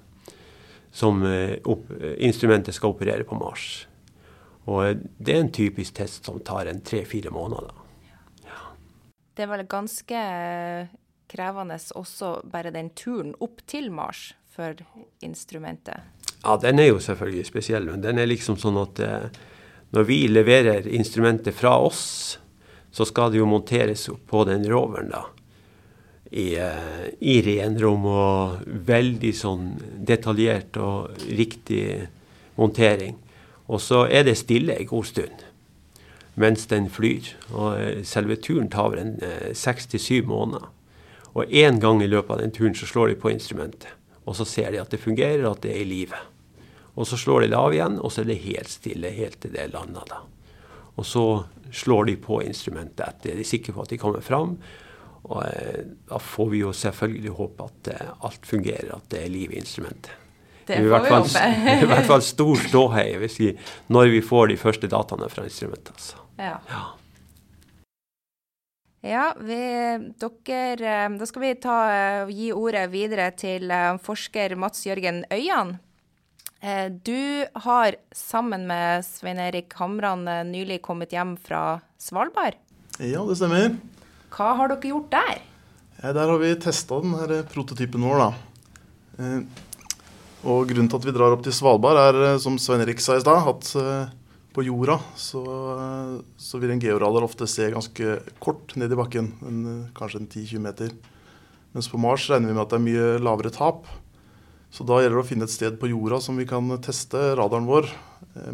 som 0.90 1.22
eh, 1.22 1.58
opp, 1.70 1.90
instrumentet 2.18 2.74
skal 2.74 2.94
operere 2.94 3.26
på 3.26 3.38
Mars. 3.38 3.86
Og 4.68 4.82
eh, 4.86 4.96
det 5.18 5.36
er 5.36 5.44
en 5.44 5.52
typisk 5.54 5.96
test 6.00 6.26
som 6.26 6.40
tar 6.44 6.70
en 6.70 6.82
tre-fire 6.84 7.32
måneder. 7.34 7.70
Ja. 8.46 8.72
Det 9.36 9.48
vel 9.50 9.66
ganske 9.70 10.24
krevende 11.30 11.78
også 11.96 12.40
bare 12.50 12.72
den 12.74 12.90
turen 12.98 13.32
opp 13.40 13.62
til 13.70 13.90
Mars 13.94 14.32
for 14.50 14.78
instrumentet? 15.24 16.02
Ja, 16.42 16.56
den 16.60 16.80
er 16.82 16.90
jo 16.90 17.00
selvfølgelig 17.02 17.46
spesiell. 17.48 17.90
Men 17.90 18.04
den 18.04 18.18
er 18.18 18.30
liksom 18.30 18.58
sånn 18.60 18.78
at 18.80 19.02
eh, 19.04 19.26
når 19.94 20.08
vi 20.08 20.22
leverer 20.30 20.88
instrumentet 20.90 21.54
fra 21.56 21.76
oss, 21.78 22.38
så 22.90 23.06
skal 23.06 23.30
det 23.30 23.38
jo 23.38 23.46
monteres 23.46 24.08
på 24.26 24.46
den 24.48 24.66
roveren, 24.66 25.12
da 25.14 25.28
i, 26.30 26.54
eh, 26.54 27.08
i 27.20 27.40
renrom 27.42 28.06
og 28.06 28.66
veldig 28.86 29.32
sånn 29.34 29.70
detaljert 30.06 30.78
og 30.80 31.22
riktig 31.26 32.06
montering. 32.58 33.16
Og 33.70 33.82
så 33.82 34.04
er 34.06 34.26
det 34.26 34.38
stille 34.38 34.78
en 34.78 34.90
god 34.90 35.10
stund 35.10 35.46
mens 36.40 36.64
den 36.70 36.86
flyr. 36.88 37.34
Og 37.52 37.80
eh, 37.80 38.02
selve 38.06 38.38
turen 38.40 38.70
tar 38.72 38.96
en 38.96 39.16
eh, 39.26 39.50
seks 39.58 39.90
til 39.90 40.00
syv 40.00 40.30
måneder. 40.30 40.70
Og 41.38 41.46
én 41.46 41.78
gang 41.80 42.02
i 42.02 42.10
løpet 42.10 42.34
av 42.34 42.42
den 42.42 42.52
turen 42.54 42.74
så 42.74 42.88
slår 42.90 43.12
de 43.12 43.20
på 43.22 43.30
instrumentet. 43.30 43.88
Og 44.26 44.36
så 44.36 44.44
ser 44.46 44.72
de 44.74 44.80
at 44.82 44.90
det 44.92 45.00
fungerer, 45.02 45.44
og 45.46 45.58
at 45.58 45.64
det 45.64 45.72
er 45.74 45.84
i 45.84 45.88
live. 45.88 46.18
Og 46.98 47.06
så 47.08 47.16
slår 47.18 47.44
de 47.44 47.52
det 47.52 47.58
av 47.58 47.74
igjen, 47.74 47.98
og 48.02 48.12
så 48.12 48.22
er 48.22 48.30
det 48.30 48.42
helt 48.44 48.70
stille 48.70 49.14
helt 49.14 49.40
til 49.42 49.54
det 49.54 49.70
lander. 49.72 50.04
da. 50.10 50.20
Og 50.98 51.06
så 51.06 51.24
slår 51.72 52.10
de 52.10 52.16
på 52.20 52.40
instrumentet 52.42 53.06
etter 53.06 53.38
de 53.38 53.44
er 53.44 53.48
sikre 53.48 53.74
på 53.76 53.84
at 53.84 53.92
de 53.92 53.98
kommer 54.00 54.24
fram. 54.24 54.56
Og 55.30 55.42
eh, 55.44 55.84
da 56.08 56.18
får 56.20 56.48
vi 56.50 56.62
jo 56.64 56.72
selvfølgelig 56.74 57.36
håpe 57.36 57.68
at 57.68 57.92
eh, 57.94 58.10
alt 58.26 58.46
fungerer, 58.48 58.90
at 58.96 59.06
det 59.12 59.22
er 59.24 59.32
liv 59.32 59.52
i 59.54 59.60
instrumentet. 59.60 60.12
Det 60.66 60.76
får 60.76 60.84
vi 60.84 61.12
håpe. 61.14 61.44
Det 61.66 61.74
er 61.76 61.84
i 61.84 61.90
hvert 61.90 62.08
fall 62.08 62.22
stor 62.24 62.64
ståhei 62.66 63.06
når 63.88 64.10
vi 64.14 64.20
får 64.22 64.52
de 64.52 64.56
første 64.60 64.90
dataene 64.90 65.28
fra 65.32 65.44
instrumentet. 65.48 65.94
Altså. 65.94 66.24
Ja. 66.38 66.56
ja. 66.70 66.84
Ja, 69.00 69.30
vi, 69.40 69.60
dere, 70.20 70.88
eh, 71.06 71.12
da 71.16 71.28
skal 71.28 71.44
vi 71.44 71.52
ta, 71.62 71.76
gi 72.28 72.50
ordet 72.52 72.86
videre 72.92 73.30
til 73.32 73.72
forsker 74.04 74.56
Mats 74.60 74.84
Jørgen 74.86 75.24
Øyan. 75.32 75.78
Du 77.06 77.46
har 77.64 77.96
sammen 78.12 78.66
med 78.68 79.06
Svein 79.06 79.40
Erik 79.40 79.72
Hamran 79.80 80.26
nylig 80.50 80.82
kommet 80.84 81.14
hjem 81.16 81.38
fra 81.40 81.80
Svalbard? 81.96 82.58
Ja, 83.00 83.22
det 83.24 83.38
stemmer. 83.40 83.78
Hva 84.34 84.52
har 84.58 84.68
dere 84.68 84.92
gjort 84.92 85.08
der? 85.14 85.40
Ja, 86.02 86.12
der 86.16 86.30
har 86.30 86.38
vi 86.40 86.52
testa 86.60 87.00
denne 87.00 87.42
prototypen 87.48 88.04
vår. 88.04 88.20
da. 88.20 88.30
Eh, 89.20 89.40
og 90.48 90.70
Grunnen 90.70 90.88
til 90.88 90.96
at 90.96 91.06
vi 91.08 91.12
drar 91.12 91.34
opp 91.36 91.42
til 91.44 91.52
Svalbard, 91.52 91.98
er 92.00 92.20
eh, 92.28 92.38
som 92.40 92.56
Svein 92.60 92.80
Erik 92.84 93.02
sa 93.04 93.18
i 93.18 93.24
stad, 93.24 93.48
at 93.50 93.72
eh, 93.76 94.12
på 94.54 94.64
jorda 94.66 94.98
så, 95.18 95.42
så, 96.40 96.58
vil 96.58 96.74
en 96.74 96.82
georadar 96.82 97.24
ofte 97.26 97.46
se 97.50 97.68
ganske 97.70 98.18
kort 98.42 98.74
ned 98.80 98.92
i 98.92 98.98
bakken, 98.98 99.32
en, 99.46 99.64
kanskje 99.96 100.22
en 100.22 100.28
10-20 100.28 100.64
meter. 100.64 100.94
Mens 101.74 101.88
på 101.90 102.00
Mars 102.02 102.26
regner 102.30 102.50
vi 102.50 102.56
med 102.56 102.64
at 102.64 102.72
det 102.72 102.80
er 102.80 102.86
mye 102.86 103.10
lavere 103.22 103.52
tap. 103.54 103.86
Så 104.70 104.86
da 104.86 105.00
gjelder 105.00 105.18
det 105.18 105.24
å 105.24 105.28
finne 105.28 105.46
et 105.46 105.54
sted 105.54 105.78
på 105.78 105.90
jorda 105.90 106.20
som 106.22 106.38
vi 106.38 106.46
kan 106.50 106.66
teste 106.82 107.18
radaren 107.38 107.66
vår 107.66 107.88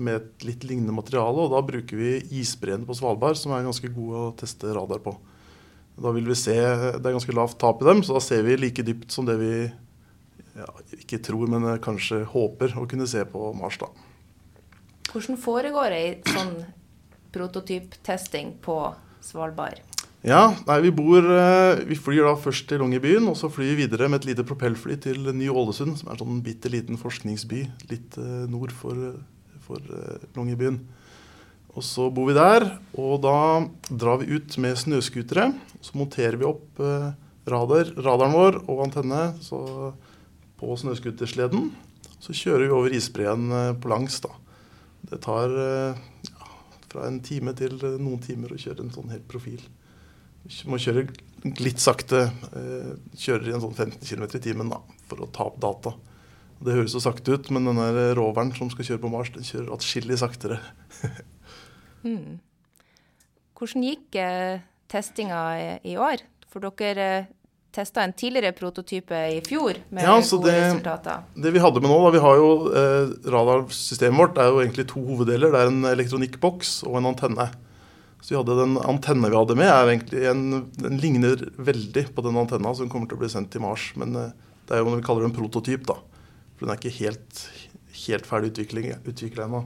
med 0.01 0.15
et 0.17 0.47
litt 0.49 0.65
lignende 0.69 0.95
materiale. 0.97 1.45
Og 1.45 1.53
da 1.53 1.63
bruker 1.65 2.01
vi 2.01 2.13
isbreene 2.41 2.89
på 2.89 2.97
Svalbard, 2.97 3.37
som 3.41 3.53
er 3.53 3.67
ganske 3.67 3.91
gode 3.93 4.23
å 4.29 4.37
teste 4.37 4.73
radar 4.77 5.03
på. 5.05 5.17
Da 5.97 6.13
vil 6.13 6.29
vi 6.29 6.37
se 6.37 6.53
Det 6.57 7.01
er 7.01 7.17
ganske 7.17 7.37
lavt 7.37 7.57
tap 7.61 7.81
i 7.81 7.89
dem, 7.89 8.03
så 8.05 8.17
da 8.19 8.25
ser 8.25 8.45
vi 8.45 8.59
like 8.61 8.85
dypt 8.85 9.13
som 9.13 9.29
det 9.29 9.39
vi 9.41 9.53
ja, 10.57 10.69
ikke 11.01 11.21
tror, 11.25 11.49
men 11.53 11.69
kanskje 11.85 12.23
håper 12.29 12.77
å 12.81 12.85
kunne 12.89 13.09
se 13.09 13.25
på 13.29 13.53
Mars. 13.57 13.81
da. 13.81 13.89
Hvordan 15.11 15.39
foregår 15.41 15.95
ei 15.95 16.09
sånn 16.27 16.57
prototyptesting 17.35 18.57
på 18.65 18.81
Svalbard? 19.25 19.83
Ja, 20.27 20.57
nei, 20.67 20.81
Vi 20.81 20.91
bor, 20.91 21.23
eh, 21.23 21.85
vi 21.87 21.95
flyr 21.95 22.25
da 22.27 22.35
først 22.35 22.67
til 22.67 22.81
Longyearbyen, 22.81 23.29
og 23.29 23.37
så 23.37 23.47
flyr 23.47 23.77
vi 23.77 23.87
videre 23.87 24.09
med 24.09 24.25
et 24.25 24.35
lite 24.35 24.43
propellfly 24.43 24.97
til 24.99 25.23
Ny-Ålesund, 25.23 25.99
som 25.99 26.09
er 26.09 26.17
en 26.17 26.19
sånn 26.19 26.43
bitte 26.43 26.67
liten 26.69 26.99
forskningsby 26.99 27.61
litt 27.91 28.19
eh, 28.19 28.47
nord 28.51 28.73
for, 28.73 28.97
for 29.63 29.79
eh, 29.79 30.27
Longyearbyen. 30.35 30.81
Og 31.77 31.85
så 31.85 32.11
bor 32.11 32.27
vi 32.27 32.35
der, 32.35 32.79
og 32.99 33.23
da 33.23 33.69
drar 33.87 34.19
vi 34.19 34.35
ut 34.35 34.59
med 34.59 34.75
snøscootere. 34.81 35.53
Så 35.81 35.95
monterer 35.95 36.39
vi 36.41 36.49
opp 36.49 36.81
radar, 37.47 37.93
radaren 38.01 38.33
vår 38.33 38.57
og 38.65 38.81
antenne 38.87 39.37
på 40.57 40.79
snøscootersleden. 40.81 41.69
Så 42.19 42.33
kjører 42.33 42.65
vi 42.65 42.73
over 42.73 42.97
isbreen 42.97 43.53
på 43.77 43.93
langs. 43.93 44.19
da. 44.25 44.33
Det 45.07 45.21
tar 45.25 45.53
eh, 45.63 46.01
ja, 46.31 46.51
fra 46.91 47.07
en 47.09 47.21
time 47.25 47.55
til 47.59 47.79
noen 48.01 48.23
timer 48.25 48.55
å 48.55 48.61
kjøre 48.61 48.87
en 48.87 48.95
sånn 48.95 49.13
helt 49.15 49.29
profil. 49.31 49.63
Må 50.71 50.79
kjøre 50.79 51.09
litt 51.59 51.83
sakte. 51.83 52.29
Kjører 53.19 53.49
i 53.49 53.55
en 53.57 53.63
sånn 53.65 53.75
15 53.75 53.99
km 54.07 54.29
i 54.39 54.43
timen 54.45 54.71
da, 54.71 54.79
for 55.11 55.25
å 55.25 55.31
ta 55.35 55.49
opp 55.49 55.59
data. 55.63 55.97
Det 56.63 56.73
høres 56.73 56.95
så 56.95 57.03
sakte 57.05 57.35
ut, 57.37 57.51
men 57.53 57.69
denne 57.69 58.13
roveren 58.17 58.53
som 58.57 58.71
skal 58.73 58.87
kjøre 58.89 59.03
på 59.03 59.11
Mars, 59.13 59.33
den 59.35 59.47
kjører 59.47 59.75
atskillig 59.77 60.21
saktere. 60.23 60.61
Mm. 62.07 62.37
Hvordan 63.57 63.83
gikk 63.83 64.15
eh, 64.21 64.61
testinga 64.93 65.41
i, 65.81 65.97
år? 65.99 66.21
For 66.53 66.63
dere 66.63 67.07
eh, 67.17 67.25
testa 67.77 68.03
en 68.07 68.15
tidligere 68.17 68.55
prototype 68.57 69.19
i 69.37 69.43
fjor 69.45 69.77
med 69.95 70.03
Ja, 70.07 70.17
gode 70.21 70.49
det- 70.49 70.57
resultater. 70.65 71.23
Det 71.37 71.53
vi 71.55 71.61
hadde 71.63 71.83
med 71.85 71.91
nå, 71.93 71.99
da, 72.07 72.11
vi 72.17 72.23
har 72.25 72.41
jo 72.41 72.49
eh, 72.73 73.13
Radarsystemet 73.31 74.19
vårt 74.19 74.41
er 74.41 74.51
jo 74.51 74.63
egentlig 74.65 74.89
to 74.91 75.05
hoveddeler. 75.05 75.53
Det 75.53 75.61
er 75.61 75.71
en 75.73 75.85
elektronikkboks 75.93 76.83
og 76.89 76.97
en 77.01 77.11
antenne. 77.13 77.49
Så 78.25 78.33
vi 78.33 78.39
hadde 78.41 78.57
Den 78.59 78.77
antenne 78.83 79.29
vi 79.31 79.37
hadde 79.37 79.55
med, 79.55 79.69
er 79.71 79.93
egentlig 79.93 80.25
en, 80.27 80.45
den 80.81 80.99
ligner 80.99 81.37
veldig 81.61 82.09
på 82.17 82.25
den 82.27 82.37
antenna 82.41 82.73
som 82.75 82.89
kommer 82.91 83.07
til 83.07 83.19
å 83.19 83.23
bli 83.23 83.29
sendt 83.31 83.53
til 83.55 83.63
Mars. 83.63 83.93
Men 84.01 84.17
eh, 84.17 84.33
det 84.67 84.75
er 84.75 84.83
jo 84.83 84.91
når 84.91 85.03
vi 85.03 85.07
kaller 85.07 85.27
det 85.27 85.31
en 85.31 85.39
prototyp, 85.41 85.87
da. 85.87 86.01
For 86.57 86.67
den 86.67 86.73
er 86.75 86.81
ikke 86.81 86.97
helt, 87.05 87.43
helt 88.07 88.27
ferdig 88.27 88.51
utvikla 88.57 89.45
ennå. 89.47 89.61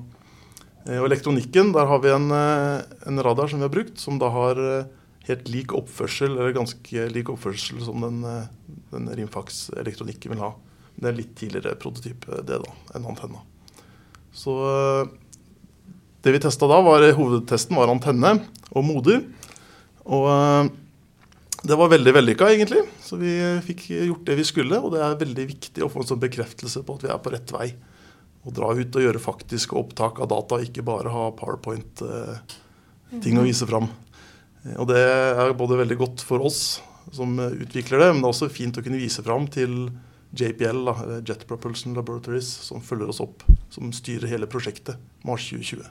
Eh, 0.87 0.99
og 0.99 1.07
elektronikken, 1.09 1.73
der 1.77 1.87
har 1.87 2.01
vi 2.03 2.11
en, 2.13 2.31
eh, 2.35 2.83
en 3.07 3.23
radar 3.23 3.49
som 3.49 3.61
vi 3.63 3.69
har 3.69 3.73
brukt, 3.73 3.99
som 4.01 4.19
da 4.21 4.29
har 4.35 4.61
eh, 4.61 4.85
helt 5.29 5.49
lik 5.53 5.75
oppførsel, 5.77 6.33
eller 6.37 6.57
ganske 6.57 7.09
lik 7.13 7.29
oppførsel 7.33 7.79
som 7.85 8.01
den, 8.05 8.19
eh, 8.25 8.49
den 8.95 9.05
Rimfax-elektronikken 9.19 10.31
vil 10.35 10.45
ha. 10.45 10.51
Det 10.97 11.07
er 11.09 11.17
litt 11.17 11.35
tidligere 11.39 11.81
prototype, 11.81 12.29
det 12.47 12.59
da, 12.65 12.71
enn 12.95 13.09
antenna. 13.09 13.41
Så 14.33 14.53
eh, 14.71 15.05
det 16.25 16.33
vi 16.37 16.43
testa 16.43 16.65
da, 16.71 16.79
var 16.85 17.01
hovedtesten 17.17 17.79
var 17.79 17.93
antenne 17.93 18.31
og 18.71 18.83
moder. 18.87 19.19
Og 20.07 20.25
eh, 20.33 20.65
det 21.61 21.77
var 21.77 21.93
veldig 21.93 22.13
vellykka, 22.17 22.45
egentlig. 22.55 22.83
Så 23.05 23.15
vi 23.21 23.33
fikk 23.67 23.81
gjort 23.93 24.27
det 24.29 24.37
vi 24.39 24.49
skulle. 24.49 24.77
Og 24.81 24.89
det 24.95 25.01
er 25.05 25.21
veldig 25.21 25.45
viktig 25.51 25.81
å 25.85 25.91
få 25.93 25.99
en 26.01 26.09
sånn 26.09 26.23
bekreftelse 26.23 26.81
på 26.87 26.95
at 26.97 27.05
vi 27.05 27.11
er 27.13 27.21
på 27.21 27.33
rett 27.35 27.51
vei. 27.53 27.69
Å 28.41 28.49
dra 28.57 28.69
ut 28.73 28.97
og 28.97 29.05
gjøre 29.05 29.21
faktiske 29.21 29.77
opptak 29.77 30.15
av 30.25 30.31
data, 30.33 30.57
ikke 30.65 30.87
bare 30.87 31.13
ha 31.13 31.37
PowerPoint-ting 31.37 33.37
å 33.37 33.45
vise 33.45 33.69
fram. 33.69 33.93
Og 34.77 34.87
det 34.91 35.01
er 35.01 35.55
både 35.57 35.79
veldig 35.81 35.97
godt 36.01 36.25
for 36.27 36.45
oss 36.45 36.81
som 37.17 37.39
utvikler 37.41 38.03
det, 38.03 38.09
men 38.13 38.21
det 38.21 38.29
er 38.29 38.35
også 38.35 38.51
fint 38.53 38.77
å 38.77 38.85
kunne 38.85 39.01
vise 39.01 39.25
fram 39.25 39.49
til 39.51 39.89
JPL, 40.37 40.85
da, 40.87 40.95
Jet 41.27 41.47
Propulsion 41.49 41.95
Laboratories, 41.97 42.49
som 42.69 42.83
følger 42.85 43.11
oss 43.11 43.23
opp, 43.25 43.43
som 43.73 43.91
styrer 43.95 44.31
hele 44.31 44.49
prosjektet 44.51 45.01
Mars 45.27 45.49
2020. 45.51 45.89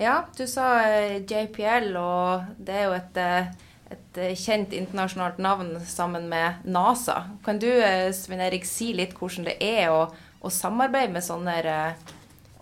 Ja, 0.00 0.22
du 0.36 0.46
sa 0.48 0.66
eh, 0.88 1.20
JPL, 1.20 1.92
og 2.00 2.56
det 2.58 2.78
er 2.78 2.86
jo 2.88 2.94
et, 2.96 3.20
eh, 3.20 3.50
et 3.92 4.20
eh, 4.20 4.34
kjent 4.36 4.72
internasjonalt 4.76 5.40
navn 5.42 5.74
sammen 5.88 6.28
med 6.32 6.64
NASA. 6.64 7.22
Kan 7.44 7.60
du, 7.62 7.68
Svein 8.16 8.40
Erik, 8.44 8.66
si 8.68 8.92
litt 8.96 9.14
hvordan 9.18 9.48
det 9.50 9.58
er 9.62 9.92
å, 9.92 10.06
å 10.40 10.52
samarbeide 10.52 11.12
med 11.14 11.24
sånne 11.24 11.58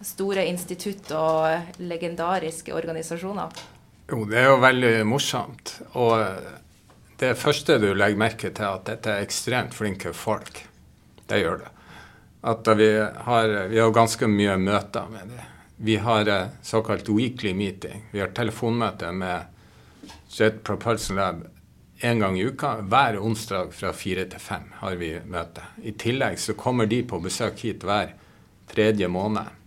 store 0.05 0.47
institutt 0.49 1.13
og 1.17 1.47
eh, 1.51 1.69
legendariske 1.83 2.75
organisasjoner? 2.75 3.61
Jo, 4.11 4.25
det 4.27 4.41
er 4.41 4.49
jo 4.51 4.59
veldig 4.63 4.95
morsomt. 5.07 5.77
Og 6.01 6.17
det 7.21 7.37
første 7.39 7.77
du 7.79 7.93
legger 7.95 8.19
merke 8.19 8.51
til, 8.51 8.67
at 8.67 8.89
dette 8.89 9.13
er 9.13 9.27
ekstremt 9.27 9.77
flinke 9.77 10.15
folk. 10.17 10.65
Det 11.29 11.39
gjør 11.43 11.63
det. 11.63 11.71
At 12.51 12.69
vi 12.81 12.89
har, 13.27 13.55
vi 13.69 13.79
har 13.79 13.93
ganske 13.93 14.27
mye 14.31 14.57
møter 14.59 15.11
med 15.13 15.29
dem. 15.29 15.47
Vi 15.83 15.97
har 15.97 16.29
eh, 16.29 16.49
såkalt 16.63 17.09
weekly 17.09 17.55
meeting. 17.55 18.09
Vi 18.11 18.21
har 18.21 18.33
telefonmøte 18.37 19.13
med 19.13 20.11
Jet 20.31 20.63
Propulsion 20.65 21.17
Lab 21.17 21.47
en 22.01 22.19
gang 22.19 22.41
i 22.41 22.45
uka. 22.45 22.75
Hver 22.81 23.21
onsdag 23.21 23.73
fra 23.77 23.93
fire 23.93 24.25
til 24.29 24.41
fem 24.41 24.67
har 24.81 24.97
vi 25.01 25.13
møte. 25.29 25.65
I 25.85 25.93
tillegg 25.93 26.41
så 26.41 26.57
kommer 26.57 26.89
de 26.89 27.03
på 27.05 27.21
besøk 27.21 27.61
hit 27.65 27.85
hver 27.85 28.15
tredje 28.73 29.09
måned. 29.09 29.60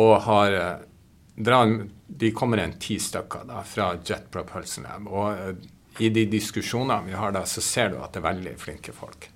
Og 0.00 0.14
har 0.26 0.52
eh, 0.52 1.92
De 2.06 2.30
kommer 2.36 2.58
en 2.58 2.74
ti 2.78 2.98
stykker 3.00 3.46
da, 3.48 3.62
fra 3.64 3.94
Jet 4.04 4.30
Propulsion 4.30 4.84
Lab. 4.84 5.08
Og 5.08 5.32
eh, 5.32 5.70
i 6.00 6.08
de 6.08 6.24
diskusjonene 6.30 7.08
vi 7.08 7.16
har 7.16 7.32
da, 7.32 7.44
så 7.48 7.60
ser 7.64 7.92
du 7.92 8.00
at 8.00 8.12
det 8.14 8.22
er 8.22 8.30
veldig 8.30 8.56
flinke 8.60 8.94
folk. 8.96 9.28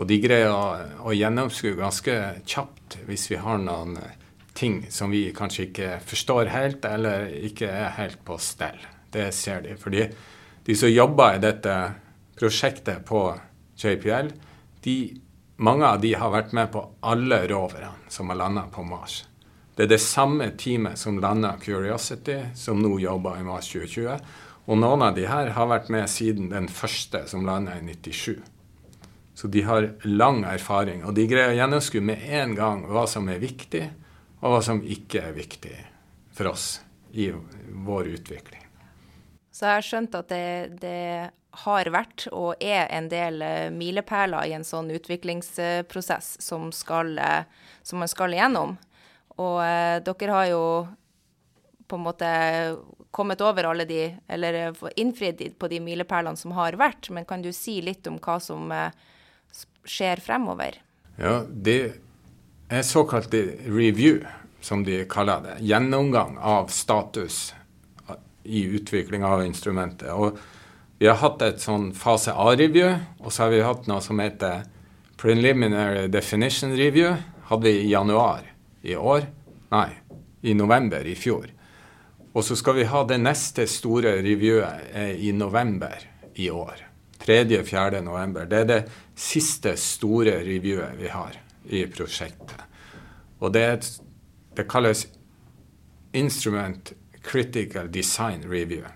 Og 0.00 0.06
de 0.08 0.16
greier 0.22 0.52
å, 0.52 0.76
å 1.04 1.12
gjennomskue 1.12 1.76
ganske 1.76 2.16
kjapt 2.48 3.00
hvis 3.08 3.26
vi 3.32 3.40
har 3.40 3.60
noen 3.60 3.98
eh, 4.00 4.16
ting 4.56 4.82
som 4.92 5.12
vi 5.12 5.28
kanskje 5.36 5.68
ikke 5.68 5.90
forstår 6.04 6.52
helt, 6.52 6.84
eller 6.84 7.28
ikke 7.48 7.68
er 7.68 7.96
helt 7.98 8.20
på 8.24 8.38
stell. 8.40 8.80
Det 9.12 9.30
ser 9.34 9.64
de. 9.64 9.76
Fordi 9.80 10.06
de 10.66 10.76
som 10.76 10.90
jobber 10.90 11.36
i 11.36 11.42
dette 11.42 11.76
prosjektet 12.38 13.04
på 13.08 13.24
JPL, 13.80 14.30
de, 14.84 14.96
mange 15.60 15.88
av 15.88 16.00
de 16.00 16.12
har 16.16 16.32
vært 16.32 16.54
med 16.56 16.70
på 16.72 16.82
alle 17.04 17.42
roverne 17.50 17.92
som 18.12 18.32
har 18.32 18.40
landa 18.40 18.66
på 18.72 18.84
Mars. 18.86 19.22
Det 19.80 19.86
er 19.86 19.94
det 19.94 20.04
samme 20.04 20.44
teamet 20.60 20.98
som 21.00 21.16
landa 21.24 21.54
Curiosity, 21.56 22.34
som 22.52 22.82
nå 22.84 22.98
jobber 23.00 23.38
i 23.40 23.44
Mars 23.46 23.70
2020. 23.72 24.26
Og 24.68 24.76
noen 24.76 25.04
av 25.06 25.14
de 25.16 25.22
her 25.24 25.54
har 25.56 25.70
vært 25.70 25.86
med 25.88 26.04
siden 26.12 26.50
den 26.50 26.66
første 26.68 27.22
som 27.30 27.46
landa 27.48 27.78
i 27.78 27.86
97. 27.86 28.42
Så 29.32 29.48
de 29.48 29.62
har 29.64 29.86
lang 30.04 30.42
erfaring, 30.44 31.00
og 31.00 31.14
de 31.16 31.24
greier 31.30 31.54
å 31.54 31.56
gjennomskue 31.56 32.04
med 32.04 32.26
en 32.28 32.52
gang 32.58 32.82
hva 32.92 33.06
som 33.08 33.30
er 33.32 33.40
viktig, 33.40 33.86
og 34.42 34.52
hva 34.52 34.58
som 34.68 34.82
ikke 34.84 35.22
er 35.30 35.38
viktig 35.38 35.72
for 36.36 36.52
oss 36.52 36.68
i 37.16 37.30
vår 37.32 38.12
utvikling. 38.18 38.68
Så 39.48 39.64
jeg 39.64 39.78
har 39.78 39.88
skjønt 39.88 40.20
at 40.20 40.28
det, 40.28 40.76
det 40.84 41.00
har 41.64 41.92
vært 41.96 42.28
og 42.28 42.60
er 42.60 42.84
en 42.92 43.08
del 43.08 43.40
eh, 43.48 43.72
milepæler 43.72 44.44
i 44.44 44.52
en 44.60 44.68
sånn 44.74 44.92
utviklingsprosess 44.92 46.34
som, 46.44 46.68
skal, 46.68 47.16
eh, 47.16 47.48
som 47.80 48.04
man 48.04 48.12
skal 48.12 48.36
igjennom. 48.36 48.76
Og 49.40 49.60
eh, 49.64 49.98
dere 50.04 50.34
har 50.36 50.48
jo 50.50 50.64
på 51.90 51.98
en 51.98 52.04
måte 52.04 52.30
kommet 53.10 53.40
over 53.42 53.70
alle 53.70 53.86
de, 53.88 54.02
eller 54.28 54.58
eh, 54.66 54.82
innfridd 55.00 55.42
på 55.58 55.70
de 55.70 55.80
milepælene 55.82 56.38
som 56.38 56.54
har 56.58 56.78
vært. 56.80 57.10
Men 57.14 57.26
kan 57.28 57.42
du 57.42 57.50
si 57.56 57.80
litt 57.84 58.06
om 58.10 58.20
hva 58.22 58.38
som 58.42 58.70
eh, 58.74 58.92
skjer 59.88 60.22
fremover? 60.24 60.78
Ja, 61.20 61.40
det 61.48 61.80
er 62.70 62.86
såkalt 62.86 63.34
review, 63.34 64.22
som 64.60 64.84
de 64.86 65.02
kaller 65.10 65.42
det. 65.44 65.56
Gjennomgang 65.66 66.36
av 66.38 66.70
status 66.72 67.50
i 68.44 68.62
utvikling 68.76 69.24
av 69.26 69.42
instrumentet. 69.44 70.12
Og 70.12 70.38
vi 71.00 71.08
har 71.08 71.18
hatt 71.20 71.42
et 71.44 71.62
sånn 71.62 71.90
fase 71.96 72.32
A-review, 72.36 72.92
og 73.20 73.32
så 73.32 73.46
har 73.46 73.54
vi 73.54 73.64
hatt 73.64 73.88
noe 73.88 74.00
som 74.04 74.20
heter 74.20 74.64
preliminary 75.20 76.06
definition 76.12 76.72
review. 76.76 77.16
Hadde 77.50 77.66
vi 77.66 77.82
i 77.82 77.90
januar 77.90 78.49
i 78.82 78.96
år. 78.96 79.26
Nei, 79.70 79.88
i 80.42 80.54
november 80.54 81.06
i 81.06 81.14
fjor. 81.18 81.48
Og 82.32 82.44
så 82.46 82.56
skal 82.58 82.78
vi 82.78 82.86
ha 82.90 83.02
det 83.06 83.18
neste 83.22 83.66
store 83.70 84.16
reviewet 84.22 84.92
eh, 84.94 85.14
i 85.26 85.32
november 85.32 85.98
i 86.34 86.50
år. 86.50 86.86
3.-4. 87.20 88.00
november. 88.00 88.46
Det 88.48 88.62
er 88.62 88.68
det 88.68 88.80
siste 89.18 89.74
store 89.76 90.38
reviewet 90.46 90.96
vi 90.98 91.10
har 91.12 91.36
i 91.68 91.84
prosjektet. 91.90 92.62
Og 93.40 93.52
det, 93.52 93.66
et, 93.66 93.90
det 94.56 94.68
kalles 94.70 95.06
Instrument 96.16 96.92
Critical 97.22 97.90
Design 97.92 98.46
Review. 98.48 98.86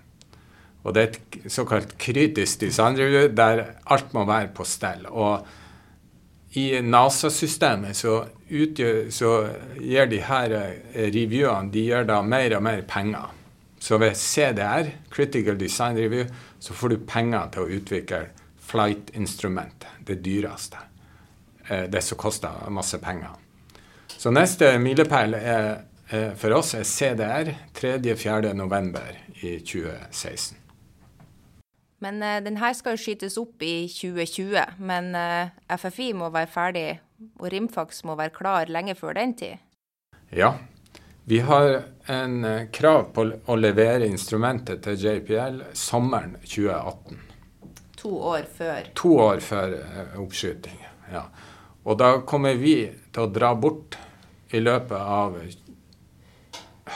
Og 0.85 0.95
det 0.95 1.03
er 1.03 1.13
et 1.13 1.53
såkalt 1.53 1.95
kritisk 2.01 2.61
design 2.61 2.99
review 2.99 3.31
der 3.33 3.63
alt 3.89 4.13
må 4.13 4.27
være 4.29 4.51
på 4.57 4.67
stell. 4.69 5.07
Og 5.09 5.47
i 6.57 6.81
NASA-systemet 6.83 7.97
så, 7.97 8.25
så 9.11 9.31
gir 9.81 10.07
de 10.07 10.21
her 10.23 10.53
revyene 10.55 11.11
reviewene 11.15 11.73
de 11.75 11.83
gir 11.89 12.07
da 12.07 12.21
mer 12.23 12.55
og 12.57 12.63
mer 12.63 12.83
penger. 12.87 13.33
Så 13.79 13.99
ved 13.99 14.15
CDR, 14.17 14.89
Critical 15.11 15.59
Design 15.61 15.99
Review, 15.99 16.25
så 16.59 16.73
får 16.73 16.89
du 16.89 16.97
penger 17.07 17.51
til 17.53 17.65
å 17.65 17.79
utvikle 17.79 18.21
flight-instrumentet, 18.65 19.91
det 20.07 20.23
dyreste. 20.25 20.79
Eh, 21.69 21.91
Det 21.91 22.03
som 22.03 22.19
koster 22.19 22.71
masse 22.71 22.99
penger. 22.99 23.35
Så 24.09 24.31
neste 24.31 24.79
milepæl 24.79 25.35
eh, 25.35 26.33
for 26.37 26.57
oss 26.57 26.75
er 26.75 26.85
CDR 26.85 27.55
3.-4. 27.75 28.55
november 28.55 29.11
i 29.43 29.59
2016. 29.59 30.64
Men 32.05 32.21
uh, 32.23 32.37
den 32.45 32.61
her 32.61 32.77
skal 32.77 32.99
jo 32.99 33.03
skytes 33.05 33.39
opp 33.41 33.65
i 33.65 33.87
2020, 33.89 34.77
men 34.85 35.11
uh, 35.17 35.51
FFI 35.73 36.13
må 36.17 36.29
være 36.35 36.51
ferdig, 36.53 36.87
og 37.41 37.49
Rimfax 37.55 38.05
må 38.05 38.19
være 38.21 38.35
klar 38.37 38.73
lenge 38.73 38.97
før 38.99 39.17
den 39.17 39.35
tid. 39.41 39.63
Ja. 40.35 40.55
Vi 41.25 41.39
har 41.41 41.71
en 42.13 42.45
uh, 42.45 42.67
krav 42.69 43.09
på 43.17 43.31
å 43.49 43.57
levere 43.57 44.05
instrumentet 44.05 44.85
til 44.85 45.01
JPL 45.01 45.63
sommeren 45.73 46.37
2018. 46.45 47.25
To 48.05 48.19
år 48.21 48.45
før. 48.53 48.89
To 49.01 49.11
år 49.17 49.41
før 49.41 49.79
eh, 49.79 50.17
oppskyting. 50.21 50.77
Ja. 51.09 51.23
Og 51.89 51.97
da 51.97 52.19
kommer 52.29 52.59
vi 52.61 52.75
til 53.09 53.23
å 53.25 53.31
dra 53.33 53.55
bort 53.57 53.97
i 54.53 54.61
løpet 54.61 55.01
av 55.01 55.39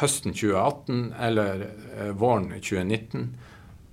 høsten 0.03 0.37
2018 0.37 1.15
eller 1.29 1.65
eh, 1.65 2.11
våren 2.13 2.51
2019 2.53 3.25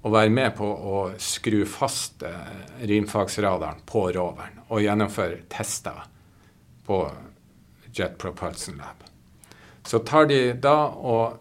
og 0.05 0.13
være 0.13 0.29
med 0.29 0.51
på 0.53 0.67
å 0.69 0.97
skru 1.17 1.63
fast 1.65 2.21
eh, 2.23 2.57
rimfagsradaren 2.85 3.81
på 3.89 4.03
roveren 4.13 4.59
og 4.67 4.83
gjennomføre 4.83 5.47
tester 5.49 6.03
på 6.85 6.99
Jet 7.89 8.17
Propulsion 8.21 8.77
Lab. 8.77 9.01
Så 9.85 10.03
tar 10.05 10.29
de 10.29 10.39
da 10.61 10.77
og 10.93 11.39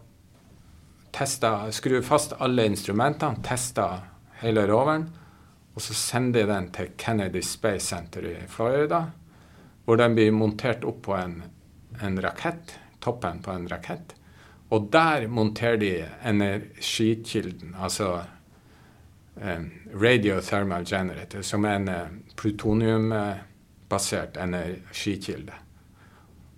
tester, 1.12 1.68
skrur 1.76 2.00
fast 2.04 2.32
alle 2.40 2.64
instrumentene, 2.70 3.44
tester 3.44 4.00
hele 4.40 4.64
roveren. 4.68 5.06
Og 5.74 5.82
så 5.82 5.96
sender 5.98 6.44
de 6.44 6.52
den 6.52 6.68
til 6.72 6.92
Kennedy 6.96 7.42
Space 7.44 7.88
Center 7.90 8.24
i 8.30 8.36
Florida, 8.48 9.08
hvor 9.84 9.98
den 10.00 10.14
blir 10.16 10.32
montert 10.32 10.84
opp 10.88 11.02
på 11.08 11.16
en, 11.18 11.40
en 12.00 12.20
rakett, 12.22 12.78
toppen 13.04 13.42
på 13.44 13.52
en 13.52 13.66
rakett. 13.68 14.14
Og 14.72 14.88
der 14.94 15.26
monterer 15.28 15.80
de 15.82 15.92
energikilden, 16.24 17.74
altså 17.74 18.22
radiothermal 19.36 20.84
generator, 20.84 21.42
som 21.42 21.64
er 21.64 21.76
en 21.76 21.88
eh, 21.88 22.08
plutoniumbasert 22.36 24.36
energikilde. 24.36 25.52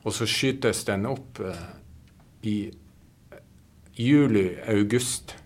Og 0.04 0.14
så 0.14 0.26
skytes 0.28 0.84
den 0.84 1.06
opp 1.06 1.40
eh, 1.40 1.62
i 2.42 2.70
juli-august 3.96 5.36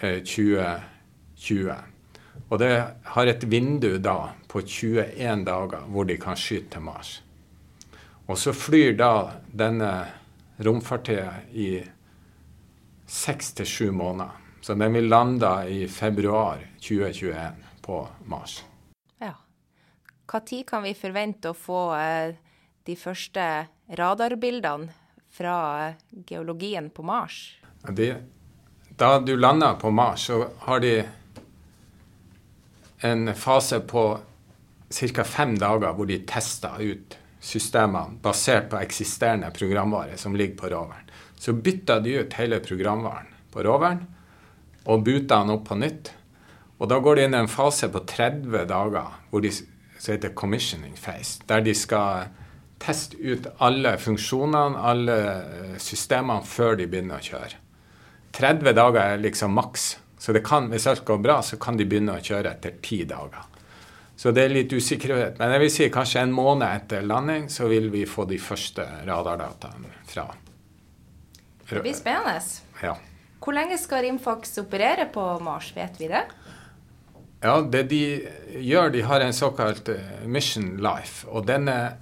eh, 0.00 0.22
2020. 0.24 1.74
Og 2.48 2.58
det 2.58 2.84
har 3.04 3.26
et 3.28 3.50
vindu 3.50 3.98
da 3.98 4.32
på 4.48 4.60
21 4.60 5.44
dager 5.44 5.86
hvor 5.88 6.08
de 6.08 6.16
kan 6.20 6.36
skyte 6.36 6.74
til 6.74 6.88
Mars. 6.88 7.22
Og 8.26 8.38
så 8.38 8.52
flyr 8.52 8.96
da 8.96 9.40
denne 9.52 9.92
romfartøyet 10.62 11.52
i 11.52 11.82
seks 13.06 13.52
til 13.52 13.66
sju 13.66 13.92
måneder. 13.92 14.41
Så 14.62 14.74
den 14.74 14.92
vil 14.92 15.08
lande 15.08 15.68
i 15.68 15.88
februar 15.88 16.58
2021 16.74 17.54
på 17.80 18.08
Mars. 18.24 18.64
Ja. 19.18 19.34
Når 20.32 20.62
kan 20.66 20.82
vi 20.82 20.94
forvente 20.94 21.50
å 21.50 21.56
få 21.58 21.80
eh, 21.98 22.34
de 22.86 22.94
første 22.96 23.46
radarbildene 23.98 24.86
fra 25.34 25.56
eh, 25.88 25.96
geologien 26.30 26.92
på 26.94 27.02
Mars? 27.02 27.40
De, 27.90 28.14
da 28.94 29.18
du 29.18 29.34
lander 29.36 29.74
på 29.82 29.90
Mars, 29.90 30.28
så 30.30 30.46
har 30.58 30.80
de 30.80 30.94
en 33.02 33.34
fase 33.34 33.80
på 33.80 34.06
ca. 34.94 35.24
fem 35.24 35.58
dager 35.58 35.98
hvor 35.98 36.06
de 36.06 36.22
tester 36.22 36.78
ut 36.78 37.18
systemene 37.42 38.22
basert 38.22 38.70
på 38.70 38.78
eksisterende 38.78 39.50
programvare 39.50 40.14
som 40.16 40.38
ligger 40.38 40.56
på 40.56 40.70
roveren. 40.70 41.10
Så 41.34 41.52
bytter 41.52 42.00
de 42.00 42.20
ut 42.22 42.38
hele 42.38 42.62
programvaren 42.62 43.26
på 43.50 43.66
roveren 43.66 44.06
og 44.86 45.04
buter 45.06 45.34
den 45.34 45.54
opp 45.54 45.66
på 45.68 45.78
nytt. 45.78 46.12
Og 46.82 46.88
da 46.90 46.98
går 46.98 47.18
de 47.18 47.26
inn 47.26 47.36
i 47.36 47.42
en 47.42 47.50
fase 47.50 47.88
på 47.92 48.02
30 48.08 48.66
dager 48.70 49.18
hvor 49.30 49.42
de, 49.44 49.52
som 49.52 50.14
heter 50.14 50.34
commissioning 50.34 50.96
phase, 50.98 51.42
der 51.46 51.62
de 51.62 51.74
skal 51.78 52.32
teste 52.82 53.18
ut 53.22 53.46
alle 53.62 53.94
funksjonene, 54.02 54.80
alle 54.82 55.18
eh, 55.30 55.76
systemene, 55.78 56.42
før 56.42 56.74
de 56.80 56.88
begynner 56.90 57.20
å 57.20 57.26
kjøre. 57.26 57.60
30 58.34 58.74
dager 58.74 59.00
er 59.04 59.22
liksom 59.22 59.54
maks. 59.54 59.92
Så 60.18 60.34
det 60.34 60.44
kan, 60.46 60.68
hvis 60.70 60.86
alt 60.90 61.04
går 61.06 61.18
bra, 61.22 61.40
så 61.42 61.58
kan 61.62 61.78
de 61.78 61.86
begynne 61.86 62.16
å 62.16 62.22
kjøre 62.22 62.54
etter 62.54 62.78
ti 62.82 63.02
dager. 63.06 63.46
Så 64.16 64.30
det 64.30 64.44
er 64.44 64.52
litt 64.54 64.72
usikkerhet. 64.72 65.38
Men 65.40 65.54
jeg 65.54 65.62
vil 65.64 65.72
si 65.74 65.88
kanskje 65.90 66.22
en 66.22 66.34
måned 66.34 66.66
etter 66.68 67.02
landing 67.06 67.48
så 67.50 67.66
vil 67.70 67.88
vi 67.90 68.04
få 68.06 68.26
de 68.30 68.38
første 68.38 68.84
radardataene 69.06 69.90
fra. 70.06 70.28
Det 71.66 71.80
blir 71.82 71.96
spennende. 71.96 72.36
Ja. 72.82 72.94
Hvor 73.42 73.56
lenge 73.56 73.78
skal 73.80 74.04
Rimfax 74.06 74.54
operere 74.62 75.08
på 75.10 75.22
Mars, 75.42 75.72
vet 75.74 75.98
vi 75.98 76.08
det? 76.12 76.22
Ja, 77.42 77.56
det 77.66 77.82
de 77.90 78.02
gjør, 78.62 78.92
de 78.94 79.02
har 79.02 79.20
en 79.20 79.34
såkalt 79.34 79.88
eh, 79.90 80.20
Mission 80.30 80.76
Life, 80.78 81.26
og 81.26 81.48
den 81.48 81.66
er 81.68 81.96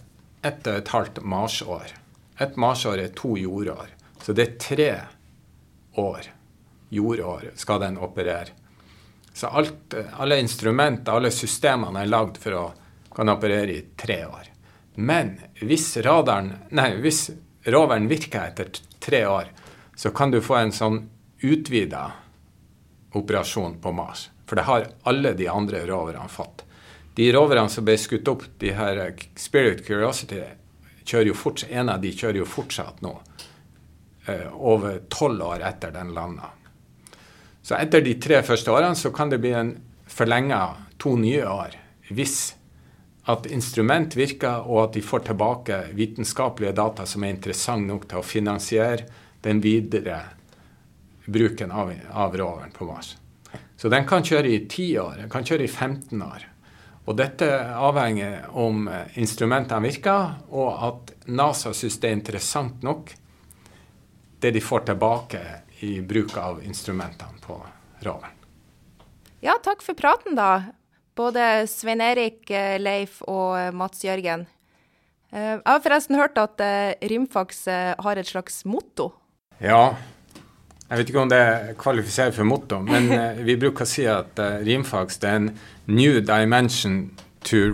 ett 0.44 0.66
og 0.68 0.82
et 0.82 0.92
halvt 0.92 1.22
marsår. 1.24 1.94
Et 2.40 2.56
marsår 2.60 3.06
er 3.06 3.14
to 3.16 3.32
jordår. 3.40 3.88
Så 4.20 4.36
det 4.36 4.44
er 4.44 4.58
tre 4.60 4.90
år 6.00 6.28
jordår 6.92 7.52
skal 7.56 7.80
den 7.86 7.96
operere. 8.04 8.52
Så 9.32 9.48
alt, 9.48 9.94
alle 10.20 10.40
instrumenter, 10.42 11.14
alle 11.14 11.30
systemene 11.32 12.02
er 12.02 12.10
lagd 12.10 12.36
for 12.42 12.56
å 12.58 12.64
kan 13.14 13.28
operere 13.32 13.72
i 13.72 13.84
tre 13.96 14.24
år. 14.26 14.50
Men 14.94 15.34
hvis 15.60 15.96
radaren, 16.04 16.52
nei, 16.76 16.92
hvis 17.02 17.30
roveren 17.70 18.08
virker 18.10 18.50
etter 18.50 18.70
tre 19.02 19.24
år, 19.26 19.50
så 19.96 20.12
kan 20.16 20.32
du 20.32 20.40
få 20.44 20.58
en 20.60 20.74
sånn 20.74 21.00
utvida 21.40 22.12
operasjon 23.12 23.78
på 23.82 23.92
Mars. 23.92 24.28
For 24.46 24.58
det 24.58 24.66
har 24.66 24.86
alle 25.02 25.32
de 25.38 25.48
andre 25.48 25.84
roverne 25.86 26.28
fått. 26.28 26.64
De 27.14 27.32
roverne 27.32 27.68
som 27.70 27.84
ble 27.84 27.96
skutt 27.98 28.28
opp, 28.30 28.46
de 28.58 28.72
her 28.74 29.02
Spirit 29.38 29.82
Curiosity, 29.86 30.40
kjører 31.04 31.30
jo 31.32 31.36
fortsatt, 31.36 31.72
en 31.74 31.90
av 31.92 32.00
de 32.02 32.12
kjører 32.14 32.40
jo 32.40 32.46
fortsatt 32.48 33.02
nå. 33.04 33.16
Eh, 34.26 34.46
over 34.54 35.02
tolv 35.08 35.42
år 35.42 35.64
etter 35.66 35.92
den 35.94 36.14
landa. 36.14 36.52
Så 37.62 37.76
etter 37.76 38.02
de 38.04 38.14
tre 38.22 38.40
første 38.46 38.72
årene 38.72 38.98
så 38.98 39.12
kan 39.14 39.30
det 39.30 39.40
bli 39.42 39.52
en 39.56 39.74
forlenga 40.10 40.62
to 40.98 41.14
nye 41.18 41.44
år 41.46 41.76
hvis 42.10 42.54
at 43.30 43.46
instrument 43.52 44.16
virker, 44.18 44.64
og 44.66 44.88
at 44.88 44.96
de 44.96 45.02
får 45.04 45.28
tilbake 45.28 45.76
vitenskapelige 45.94 46.74
data 46.74 47.06
som 47.06 47.22
er 47.22 47.36
interessant 47.36 47.86
nok 47.86 48.08
til 48.10 48.18
å 48.18 48.26
finansiere 48.26 49.06
den 49.44 49.60
videre 49.62 50.18
bruken 51.26 51.72
av, 51.72 51.92
av 52.12 52.36
roveren 52.36 52.70
på 52.70 52.86
Mars. 52.88 53.16
Så 53.76 53.88
den 53.88 54.06
kan 54.08 54.24
kjøre 54.24 54.48
i 54.48 54.64
10 54.66 54.98
år, 55.00 55.14
den 55.22 55.30
kan 55.32 55.46
kjøre 55.46 55.64
i 55.64 55.68
15 55.68 56.22
år. 56.22 56.46
Og 57.08 57.16
dette 57.16 57.46
avhenger 57.74 58.50
om 58.60 58.84
instrumentene 59.18 59.82
virker, 59.88 60.36
og 60.52 60.84
at 60.86 61.14
NASA 61.32 61.72
syns 61.74 61.96
det 61.98 62.10
er 62.10 62.18
interessant 62.18 62.84
nok, 62.86 63.14
det 64.40 64.52
de 64.54 64.60
får 64.60 64.84
tilbake 64.90 65.40
i 65.80 66.00
bruk 66.00 66.36
av 66.36 66.60
instrumentene 66.64 67.40
på 67.44 67.56
roveren. 68.04 68.36
Ja, 69.40 69.56
takk 69.64 69.82
for 69.84 69.96
praten, 69.96 70.36
da. 70.36 70.76
Både 71.16 71.66
Svein 71.68 72.00
Erik, 72.04 72.50
eh, 72.50 72.76
Leif 72.80 73.20
og 73.24 73.56
eh, 73.58 73.72
Mats 73.72 74.04
Jørgen. 74.04 74.46
Eh, 75.32 75.56
jeg 75.56 75.66
har 75.66 75.82
forresten 75.84 76.18
hørt 76.20 76.38
at 76.40 76.60
Rimfax 77.00 77.64
har 78.00 78.20
et 78.20 78.28
slags 78.28 78.64
motto. 78.68 79.10
Ja, 79.60 79.96
jeg 80.90 80.98
vet 80.98 81.10
ikke 81.12 81.22
om 81.22 81.30
det 81.30 81.42
kvalifiserer 81.78 82.34
for 82.34 82.48
motto, 82.48 82.80
men 82.82 83.08
vi 83.46 83.54
bruker 83.60 83.86
å 83.86 83.88
si 83.88 84.06
at 84.10 84.40
Rimfax 84.66 85.20
er 85.22 85.36
en 85.38 85.50
new 85.86 86.18
dimension 86.18 87.04
to 87.46 87.68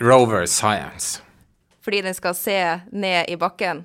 rover 0.00 0.46
science. 0.46 1.20
Fordi 1.84 2.00
den 2.02 2.14
skal 2.14 2.34
se 2.38 2.80
ned 2.92 3.28
i 3.28 3.36
bakken? 3.36 3.84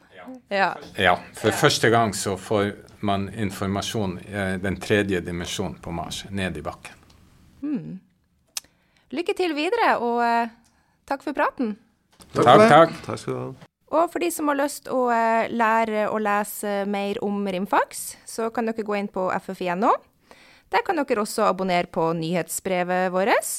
Ja. 0.49 0.75
ja. 0.95 1.17
For 1.33 1.51
første 1.51 1.89
gang 1.89 2.13
så 2.15 2.37
får 2.37 2.71
man 2.99 3.29
informasjon 3.33 4.19
i 4.19 4.45
den 4.61 4.79
tredje 4.81 5.21
dimensjonen 5.21 5.79
på 5.81 5.91
Mars, 5.91 6.25
ned 6.29 6.57
i 6.57 6.61
bakken. 6.61 6.93
Hmm. 7.61 7.99
Lykke 9.11 9.33
til 9.35 9.55
videre, 9.57 9.95
og 9.97 10.21
uh, 10.21 10.51
takk 11.09 11.25
for 11.25 11.35
praten. 11.35 11.75
Takk, 12.29 12.45
takk. 12.45 12.69
takk. 12.69 13.01
takk 13.07 13.19
skal 13.19 13.33
du 13.33 13.39
ha. 13.39 13.68
Og 13.89 14.11
for 14.13 14.21
de 14.21 14.29
som 14.33 14.49
har 14.51 14.59
lyst 14.59 14.89
å 14.91 15.07
uh, 15.09 15.49
lære 15.49 16.07
å 16.13 16.19
lese 16.21 16.83
mer 16.89 17.17
om 17.25 17.41
Rimfax, 17.47 18.19
så 18.29 18.51
kan 18.53 18.69
dere 18.69 18.85
gå 18.85 18.97
inn 18.99 19.09
på 19.09 19.29
ffi.no. 19.41 19.95
Der 20.69 20.85
kan 20.85 21.01
dere 21.01 21.23
også 21.23 21.47
abonnere 21.49 21.89
på 21.89 22.11
nyhetsbrevet 22.17 23.09
vårt. 23.13 23.55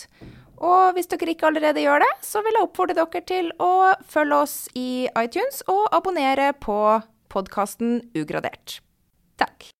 Og 0.61 0.95
hvis 0.95 1.11
dere 1.11 1.35
ikke 1.35 1.49
allerede 1.51 1.83
gjør 1.83 2.05
det, 2.05 2.13
så 2.23 2.45
vil 2.47 2.55
jeg 2.55 2.69
oppfordre 2.69 2.99
dere 3.01 3.25
til 3.27 3.51
å 3.59 3.73
følge 4.07 4.41
oss 4.45 4.57
i 4.79 5.09
iTunes 5.19 5.65
og 5.67 5.89
abonnere 5.97 6.53
på 6.63 6.79
podkasten 7.33 8.01
Ugradert. 8.15 8.79
Takk. 9.41 9.71